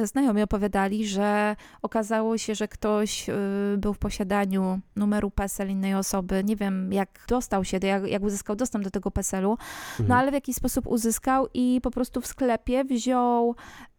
[0.02, 3.34] y, znajomi opowiadali, że okazało się, że ktoś y,
[3.78, 6.44] był w posiadaniu numeru PESEL innej osoby.
[6.44, 9.58] Nie wiem, jak dostał się, jak, jak uzyskał dostęp do tego PESEL-u, no
[9.92, 10.10] mhm.
[10.10, 13.56] no ale w jakiś sposób uzyskał i po prostu w sklepie wziął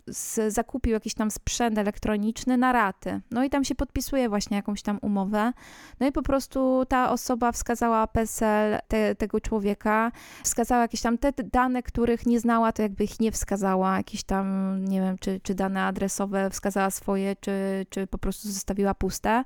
[0.09, 3.21] z, zakupił jakiś tam sprzęt elektroniczny na raty.
[3.31, 5.53] No i tam się podpisuje właśnie jakąś tam umowę.
[6.01, 10.13] No i po prostu ta osoba wskazała PESEL te, tego człowieka,
[10.45, 14.77] wskazała jakieś tam te dane, których nie znała, to jakby ich nie wskazała, jakieś tam,
[14.85, 19.45] nie wiem, czy, czy dane adresowe wskazała swoje, czy, czy po prostu zostawiła puste.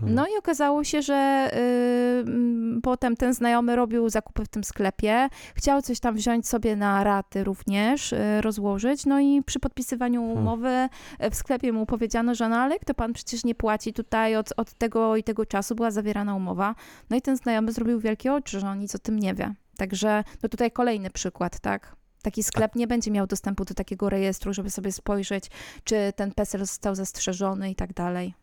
[0.00, 0.14] Hmm.
[0.14, 5.82] No i okazało się, że y, potem ten znajomy robił zakupy w tym sklepie, chciał
[5.82, 10.38] coś tam wziąć sobie na raty również, y, rozłożyć, no i przy podpisywaniu hmm.
[10.38, 10.88] umowy
[11.24, 14.52] y, w sklepie mu powiedziano, że no ale to pan przecież nie płaci tutaj od,
[14.56, 16.74] od tego i tego czasu była zawierana umowa.
[17.10, 19.54] No i ten znajomy zrobił wielkie oczy, że on nic o tym nie wie.
[19.76, 21.96] Także no tutaj kolejny przykład, tak?
[22.22, 25.50] Taki sklep nie będzie miał dostępu do takiego rejestru, żeby sobie spojrzeć,
[25.84, 28.34] czy ten PESEL został zastrzeżony i tak dalej.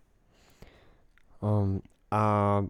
[1.42, 2.62] Um, a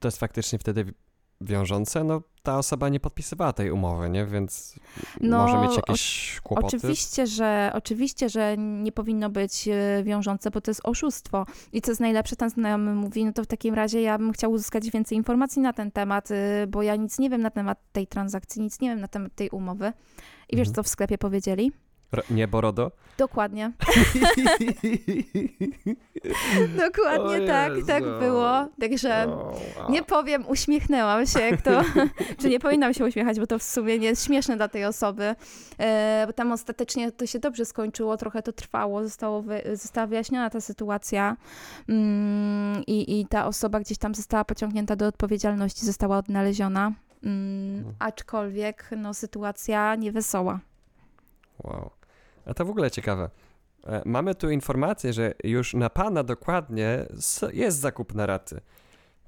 [0.00, 0.94] to jest faktycznie wtedy
[1.40, 4.26] wiążące, no ta osoba nie podpisywała tej umowy, nie?
[4.26, 4.74] Więc
[5.20, 6.76] no, może mieć jakieś kłopoty.
[6.76, 11.46] Oczywiście że, oczywiście, że nie powinno być e, wiążące, bo to jest oszustwo.
[11.72, 14.52] I co jest najlepsze, ten znajomy mówi, no to w takim razie ja bym chciał
[14.52, 18.06] uzyskać więcej informacji na ten temat, e, bo ja nic nie wiem na temat tej
[18.06, 19.92] transakcji, nic nie wiem na temat tej umowy.
[20.48, 20.74] I wiesz, mhm.
[20.74, 21.72] co w sklepie powiedzieli?
[22.30, 22.90] Nie Borodo?
[23.18, 23.72] Dokładnie.
[26.86, 28.68] Dokładnie tak, tak było.
[28.80, 29.26] Także
[29.88, 31.82] nie powiem, uśmiechnęłam się, jak to,
[32.40, 35.34] czy nie powinnam się uśmiechać, bo to w sumie nie jest śmieszne dla tej osoby.
[35.78, 40.50] E, bo tam ostatecznie to się dobrze skończyło, trochę to trwało, zostało wy, została wyjaśniona
[40.50, 41.36] ta sytuacja
[41.88, 46.92] mm, i, i ta osoba gdzieś tam została pociągnięta do odpowiedzialności, została odnaleziona.
[47.22, 47.94] Mm, mhm.
[47.98, 50.60] aczkolwiek no, sytuacja niewesoła.
[51.64, 51.97] Wow.
[52.48, 53.30] A to w ogóle ciekawe.
[53.86, 57.06] E, mamy tu informację, że już na pana dokładnie
[57.52, 58.60] jest zakup na raty.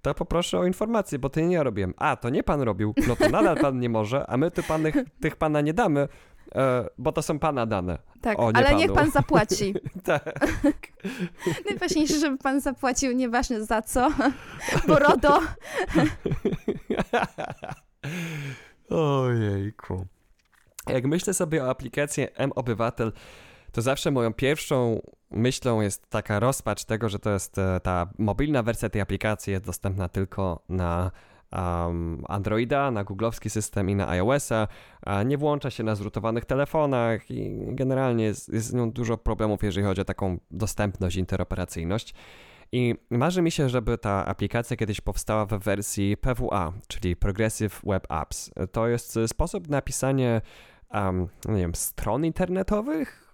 [0.02, 1.94] To poproszę o informację, bo ty nie robiłem.
[1.96, 4.94] A, to nie pan robił, no to nadal pan nie może, a my tu panych,
[5.20, 6.08] tych pana nie damy,
[6.54, 7.98] e, bo to są pana dane.
[8.20, 8.78] Tak, o, ale panu.
[8.78, 9.74] niech pan zapłaci.
[10.04, 10.34] tak.
[11.70, 14.08] Najważniejsze, żeby pan zapłacił, nieważne za co,
[14.88, 15.40] bo RODO.
[18.90, 20.06] Ojejku.
[20.92, 23.12] Jak myślę sobie o aplikacji M-Obywatel,
[23.72, 28.62] to zawsze moją pierwszą myślą jest taka rozpacz tego, że to jest e, ta mobilna
[28.62, 31.10] wersja tej aplikacji jest dostępna tylko na
[31.52, 34.68] um, Androida, na googlowski system i na iOS-a,
[35.24, 39.86] nie włącza się na zrutowanych telefonach i generalnie jest, jest z nią dużo problemów, jeżeli
[39.86, 42.14] chodzi o taką dostępność, interoperacyjność.
[42.72, 48.06] I marzy mi się, żeby ta aplikacja kiedyś powstała w wersji PWA, czyli Progressive Web
[48.12, 48.50] Apps.
[48.72, 50.40] To jest sposób na pisanie
[50.94, 53.30] um, nie wiem, stron internetowych,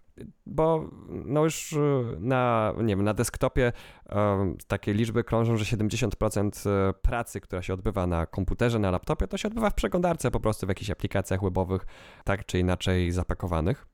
[0.47, 1.79] bo no już y,
[2.19, 3.73] na, nie wiem, na desktopie
[4.09, 9.29] um, takie liczby krążą, że 70% e, pracy, która się odbywa na komputerze, na laptopie,
[9.29, 11.87] to się odbywa w przeglądarce po prostu w jakichś aplikacjach webowych,
[12.25, 13.87] tak czy inaczej zapakowanych.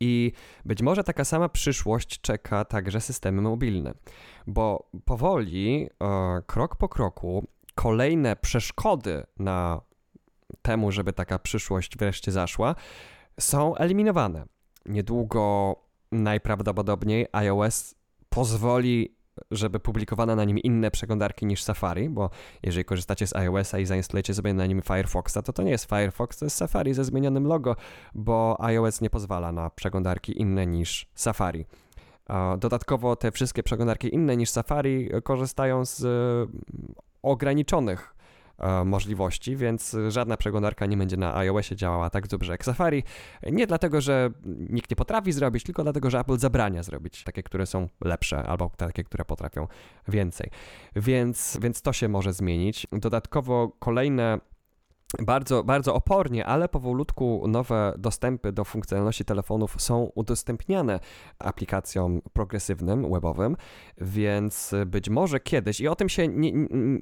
[0.00, 0.32] I
[0.64, 3.94] być może taka sama przyszłość czeka także systemy mobilne,
[4.46, 9.80] bo powoli, e, krok po kroku, kolejne przeszkody na
[10.62, 12.74] temu, żeby taka przyszłość wreszcie zaszła,
[13.40, 14.46] są eliminowane.
[14.86, 15.76] Niedługo
[16.12, 17.94] najprawdopodobniej iOS
[18.28, 19.16] pozwoli,
[19.50, 22.30] żeby publikowano na nim inne przeglądarki niż Safari, bo
[22.62, 26.38] jeżeli korzystacie z iOS-a i zainstalujecie sobie na nim Firefoxa, to to nie jest Firefox,
[26.38, 27.76] to jest Safari ze zmienionym logo,
[28.14, 31.66] bo iOS nie pozwala na przeglądarki inne niż Safari.
[32.58, 36.04] Dodatkowo te wszystkie przeglądarki inne niż Safari korzystają z
[37.22, 38.14] ograniczonych
[38.58, 43.02] E, możliwości, więc żadna przeglądarka nie będzie na iOSie działała tak dobrze jak Safari.
[43.52, 47.66] Nie dlatego, że nikt nie potrafi zrobić, tylko dlatego, że Apple zabrania zrobić takie, które
[47.66, 49.68] są lepsze albo takie, które potrafią
[50.08, 50.50] więcej.
[50.96, 52.86] Więc, więc to się może zmienić.
[52.92, 54.38] Dodatkowo kolejne
[55.20, 61.00] bardzo, bardzo opornie, ale powolutku nowe dostępy do funkcjonalności telefonów są udostępniane
[61.38, 63.56] aplikacjom progresywnym, webowym,
[63.98, 66.52] więc być może kiedyś, i o tym się nie,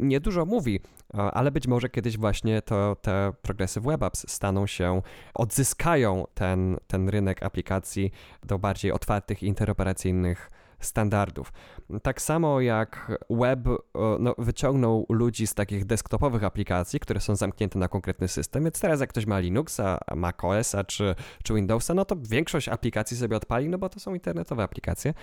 [0.01, 0.81] nie dużo mówi,
[1.13, 5.03] ale być może kiedyś właśnie to te Progressive Web Apps staną się,
[5.35, 8.11] odzyskają ten, ten rynek aplikacji
[8.43, 10.51] do bardziej otwartych interoperacyjnych
[10.81, 11.53] standardów.
[12.03, 13.77] Tak samo jak web e,
[14.19, 19.01] no, wyciągnął ludzi z takich desktopowych aplikacji, które są zamknięte na konkretny system, więc teraz
[19.01, 21.15] jak ktoś ma Linuxa, macOSa czy,
[21.45, 25.15] czy Windowsa, no to większość aplikacji sobie odpali, no bo to są internetowe aplikacje.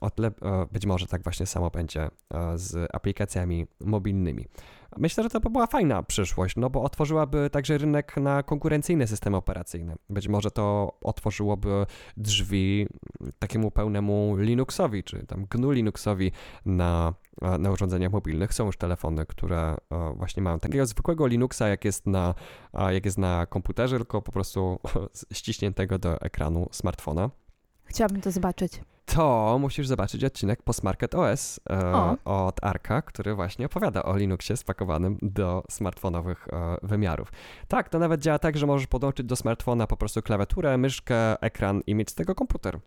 [0.00, 2.10] O tyle e, być może tak właśnie samo będzie e,
[2.58, 4.46] z aplikacjami mobilnymi.
[4.98, 9.36] Myślę, że to by była fajna przyszłość, no bo otworzyłaby także rynek na konkurencyjne systemy
[9.36, 9.96] operacyjne.
[10.10, 11.86] Być może to otworzyłoby
[12.16, 12.86] drzwi
[13.38, 16.32] takiemu pełnemu Linuxowi, czy tam GNU Linuxowi
[16.66, 17.14] na,
[17.58, 18.54] na urządzeniach mobilnych.
[18.54, 19.76] Są już telefony, które
[20.16, 22.34] właśnie mają takiego zwykłego Linuxa, jak jest na,
[22.90, 24.78] jak jest na komputerze, tylko po prostu
[25.32, 27.30] ściśniętego do ekranu smartfona.
[27.84, 28.80] Chciałabym to zobaczyć
[29.14, 35.18] to musisz zobaczyć odcinek Postmarket OS e, od Arka, który właśnie opowiada o Linuxie spakowanym
[35.22, 37.32] do smartfonowych e, wymiarów.
[37.68, 41.82] Tak, to nawet działa tak, że możesz podłączyć do smartfona po prostu klawiaturę, myszkę, ekran
[41.86, 42.80] i mieć z tego komputer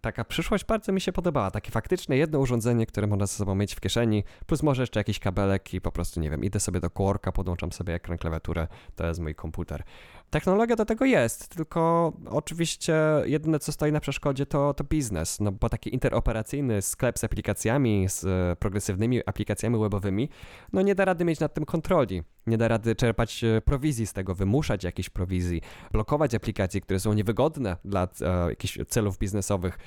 [0.00, 1.50] taka przyszłość bardzo mi się podobała.
[1.50, 5.18] Takie faktyczne jedno urządzenie, które można ze sobą mieć w kieszeni, plus może jeszcze jakiś
[5.18, 9.06] kabelek i po prostu, nie wiem, idę sobie do korka, podłączam sobie ekran, klawiaturę, to
[9.06, 9.82] jest mój komputer.
[10.30, 15.52] Technologia do tego jest, tylko oczywiście jedyne, co stoi na przeszkodzie, to, to biznes, no
[15.52, 20.28] bo taki interoperacyjny sklep z aplikacjami, z progresywnymi aplikacjami webowymi,
[20.72, 24.12] no nie da rady mieć nad tym kontroli, nie da rady czerpać e, prowizji z
[24.12, 25.62] tego, wymuszać jakiejś prowizji,
[25.92, 29.78] blokować aplikacje, które są niewygodne dla e, jakichś celów biznesowych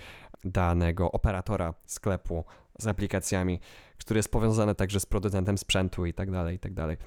[0.44, 2.44] danego operatora sklepu
[2.80, 3.60] z aplikacjami,
[3.98, 6.98] który jest powiązany także z producentem sprzętu i tak dalej, i tak dalej.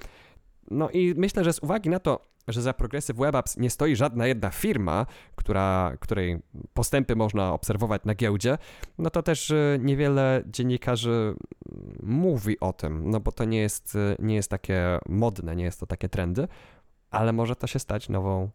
[0.71, 3.95] No i myślę, że z uwagi na to, że za Progressive Web Apps nie stoi
[3.95, 6.39] żadna jedna firma, która, której
[6.73, 8.57] postępy można obserwować na giełdzie,
[8.97, 11.35] no to też y, niewiele dziennikarzy
[12.03, 15.79] mówi o tym, no bo to nie jest, y, nie jest takie modne, nie jest
[15.79, 16.47] to takie trendy,
[17.11, 18.49] ale może to się stać nową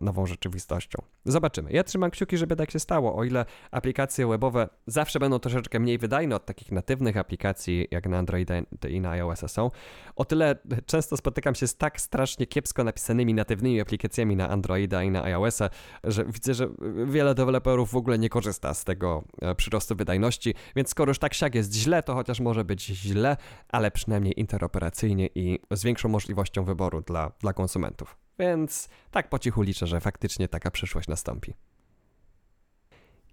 [0.00, 1.02] nową rzeczywistością.
[1.24, 1.72] Zobaczymy.
[1.72, 3.16] Ja trzymam kciuki, żeby tak się stało.
[3.16, 8.18] O ile aplikacje webowe zawsze będą troszeczkę mniej wydajne od takich natywnych aplikacji, jak na
[8.18, 8.54] Androida
[8.88, 9.70] i na iOS są,
[10.16, 10.56] o tyle
[10.86, 15.58] często spotykam się z tak strasznie kiepsko napisanymi natywnymi aplikacjami na Androida i na iOS,
[16.04, 16.68] że widzę, że
[17.06, 21.34] wiele deweloperów w ogóle nie korzysta z tego e, przyrostu wydajności, więc skoro już tak
[21.34, 23.36] siak jest źle, to chociaż może być źle,
[23.68, 28.21] ale przynajmniej interoperacyjnie i z większą możliwością wyboru dla, dla konsumentów.
[28.38, 31.54] Więc tak po cichu liczę, że faktycznie taka przyszłość nastąpi.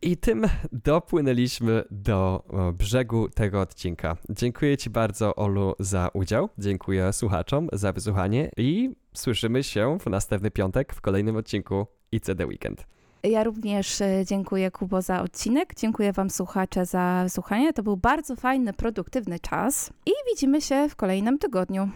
[0.02, 2.44] I tym dopłynęliśmy do
[2.74, 4.18] brzegu tego odcinka.
[4.30, 6.50] Dziękuję Ci bardzo, Olu, za udział.
[6.58, 12.86] Dziękuję słuchaczom za wysłuchanie i słyszymy się w następny piątek w kolejnym odcinku ICD Weekend.
[13.24, 15.74] Ja również e, dziękuję Kubo za odcinek.
[15.76, 17.74] Dziękuję Wam słuchacze za słuchanie.
[17.74, 21.90] To był bardzo fajny, produktywny czas i widzimy się w kolejnym tygodniu.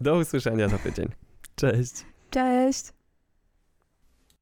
[0.00, 1.08] Do usłyszenia za tydzień.
[1.56, 2.13] Cześć.
[2.34, 2.92] Cześć!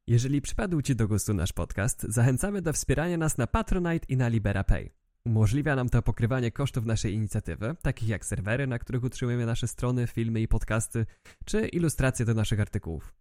[0.07, 4.29] Jeżeli przypadł Ci do gustu nasz podcast, zachęcamy do wspierania nas na Patronite i na
[4.29, 4.91] LiberaPay.
[5.25, 10.07] Umożliwia nam to pokrywanie kosztów naszej inicjatywy, takich jak serwery, na których utrzymujemy nasze strony,
[10.07, 11.07] filmy i podcasty,
[11.45, 13.15] czy ilustracje do naszych artykułów.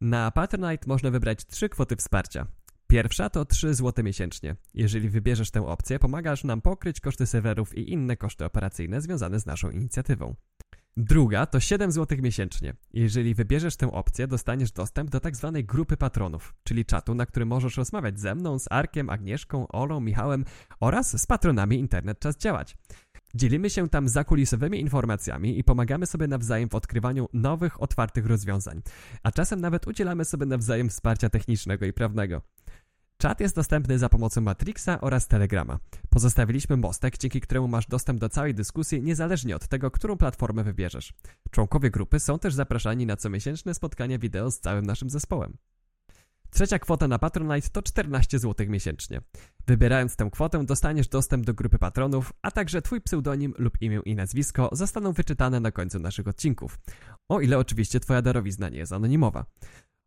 [0.00, 2.46] Na Patronite można wybrać trzy kwoty wsparcia.
[2.86, 4.56] Pierwsza to 3 zł miesięcznie.
[4.74, 9.46] Jeżeli wybierzesz tę opcję, pomagasz nam pokryć koszty serwerów i inne koszty operacyjne związane z
[9.46, 10.34] naszą inicjatywą.
[10.96, 12.74] Druga to 7 zł miesięcznie.
[12.92, 17.48] Jeżeli wybierzesz tę opcję, dostaniesz dostęp do tak zwanej grupy patronów, czyli czatu, na którym
[17.48, 20.44] możesz rozmawiać ze mną, z Arkiem, Agnieszką, Olą, Michałem
[20.80, 22.76] oraz z patronami Internet Czas Działać.
[23.34, 28.82] Dzielimy się tam zakulisowymi informacjami i pomagamy sobie nawzajem w odkrywaniu nowych, otwartych rozwiązań,
[29.22, 32.42] a czasem nawet udzielamy sobie nawzajem wsparcia technicznego i prawnego.
[33.22, 35.78] Czat jest dostępny za pomocą Matrixa oraz Telegrama.
[36.10, 41.12] Pozostawiliśmy mostek, dzięki któremu masz dostęp do całej dyskusji niezależnie od tego, którą platformę wybierzesz.
[41.50, 45.56] Członkowie grupy są też zapraszani na comiesięczne spotkania wideo z całym naszym zespołem.
[46.50, 49.20] Trzecia kwota na Patronite to 14 zł miesięcznie.
[49.66, 54.14] Wybierając tę kwotę dostaniesz dostęp do grupy patronów, a także Twój pseudonim lub imię i
[54.14, 56.78] nazwisko zostaną wyczytane na końcu naszych odcinków.
[57.28, 59.44] O ile oczywiście Twoja darowizna nie jest anonimowa.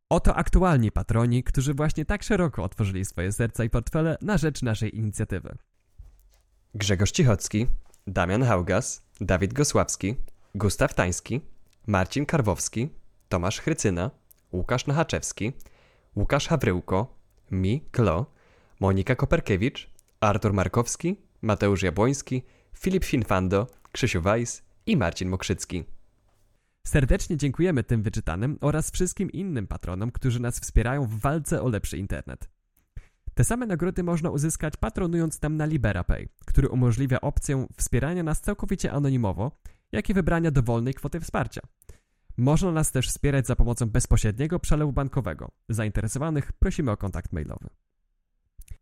[0.09, 4.97] Oto aktualni patroni, którzy właśnie tak szeroko otworzyli swoje serca i portfele na rzecz naszej
[4.97, 5.57] inicjatywy.
[6.75, 7.67] Grzegorz Cichocki,
[8.07, 10.15] Damian Haugas, Dawid Gosławski,
[10.55, 11.41] Gustaw Tański,
[11.87, 12.89] Marcin Karwowski,
[13.29, 14.11] Tomasz Chrycyna,
[14.53, 15.53] Łukasz Nachaczewski,
[16.15, 17.19] Łukasz Hawryłko,
[17.51, 18.25] Mi Klo,
[18.79, 19.89] Monika Koperkiewicz,
[20.19, 22.43] Artur Markowski, Mateusz Jabłoński,
[22.77, 25.94] Filip Finfando, Krzysiu Weiss i Marcin Mokrzycki.
[26.85, 31.97] Serdecznie dziękujemy tym wyczytanym oraz wszystkim innym patronom, którzy nas wspierają w walce o lepszy
[31.97, 32.49] internet.
[33.33, 38.91] Te same nagrody można uzyskać patronując nam na LiberaPay, który umożliwia opcję wspierania nas całkowicie
[38.91, 39.51] anonimowo,
[39.91, 41.61] jak i wybrania dowolnej kwoty wsparcia.
[42.37, 45.51] Można nas też wspierać za pomocą bezpośredniego przelewu bankowego.
[45.69, 47.69] Zainteresowanych prosimy o kontakt mailowy.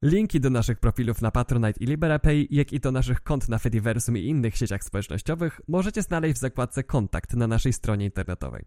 [0.04, 4.18] Linki do naszych profilów na Patronite i LiberaPay, jak i do naszych kont na Fediversum
[4.18, 8.66] i innych sieciach społecznościowych możecie znaleźć w zakładce Kontakt na naszej stronie internetowej.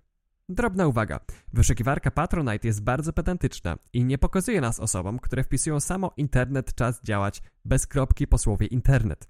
[0.48, 1.20] Drobna uwaga.
[1.52, 7.02] Wyszukiwarka Patronite jest bardzo pedantyczna i nie pokazuje nas osobom, które wpisują samo internet czas
[7.02, 9.28] działać bez kropki po słowie internet.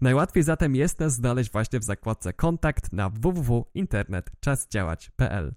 [0.00, 5.54] Najłatwiej zatem jest nas znaleźć właśnie w zakładce Kontakt na www.internetczasdziałać.pl.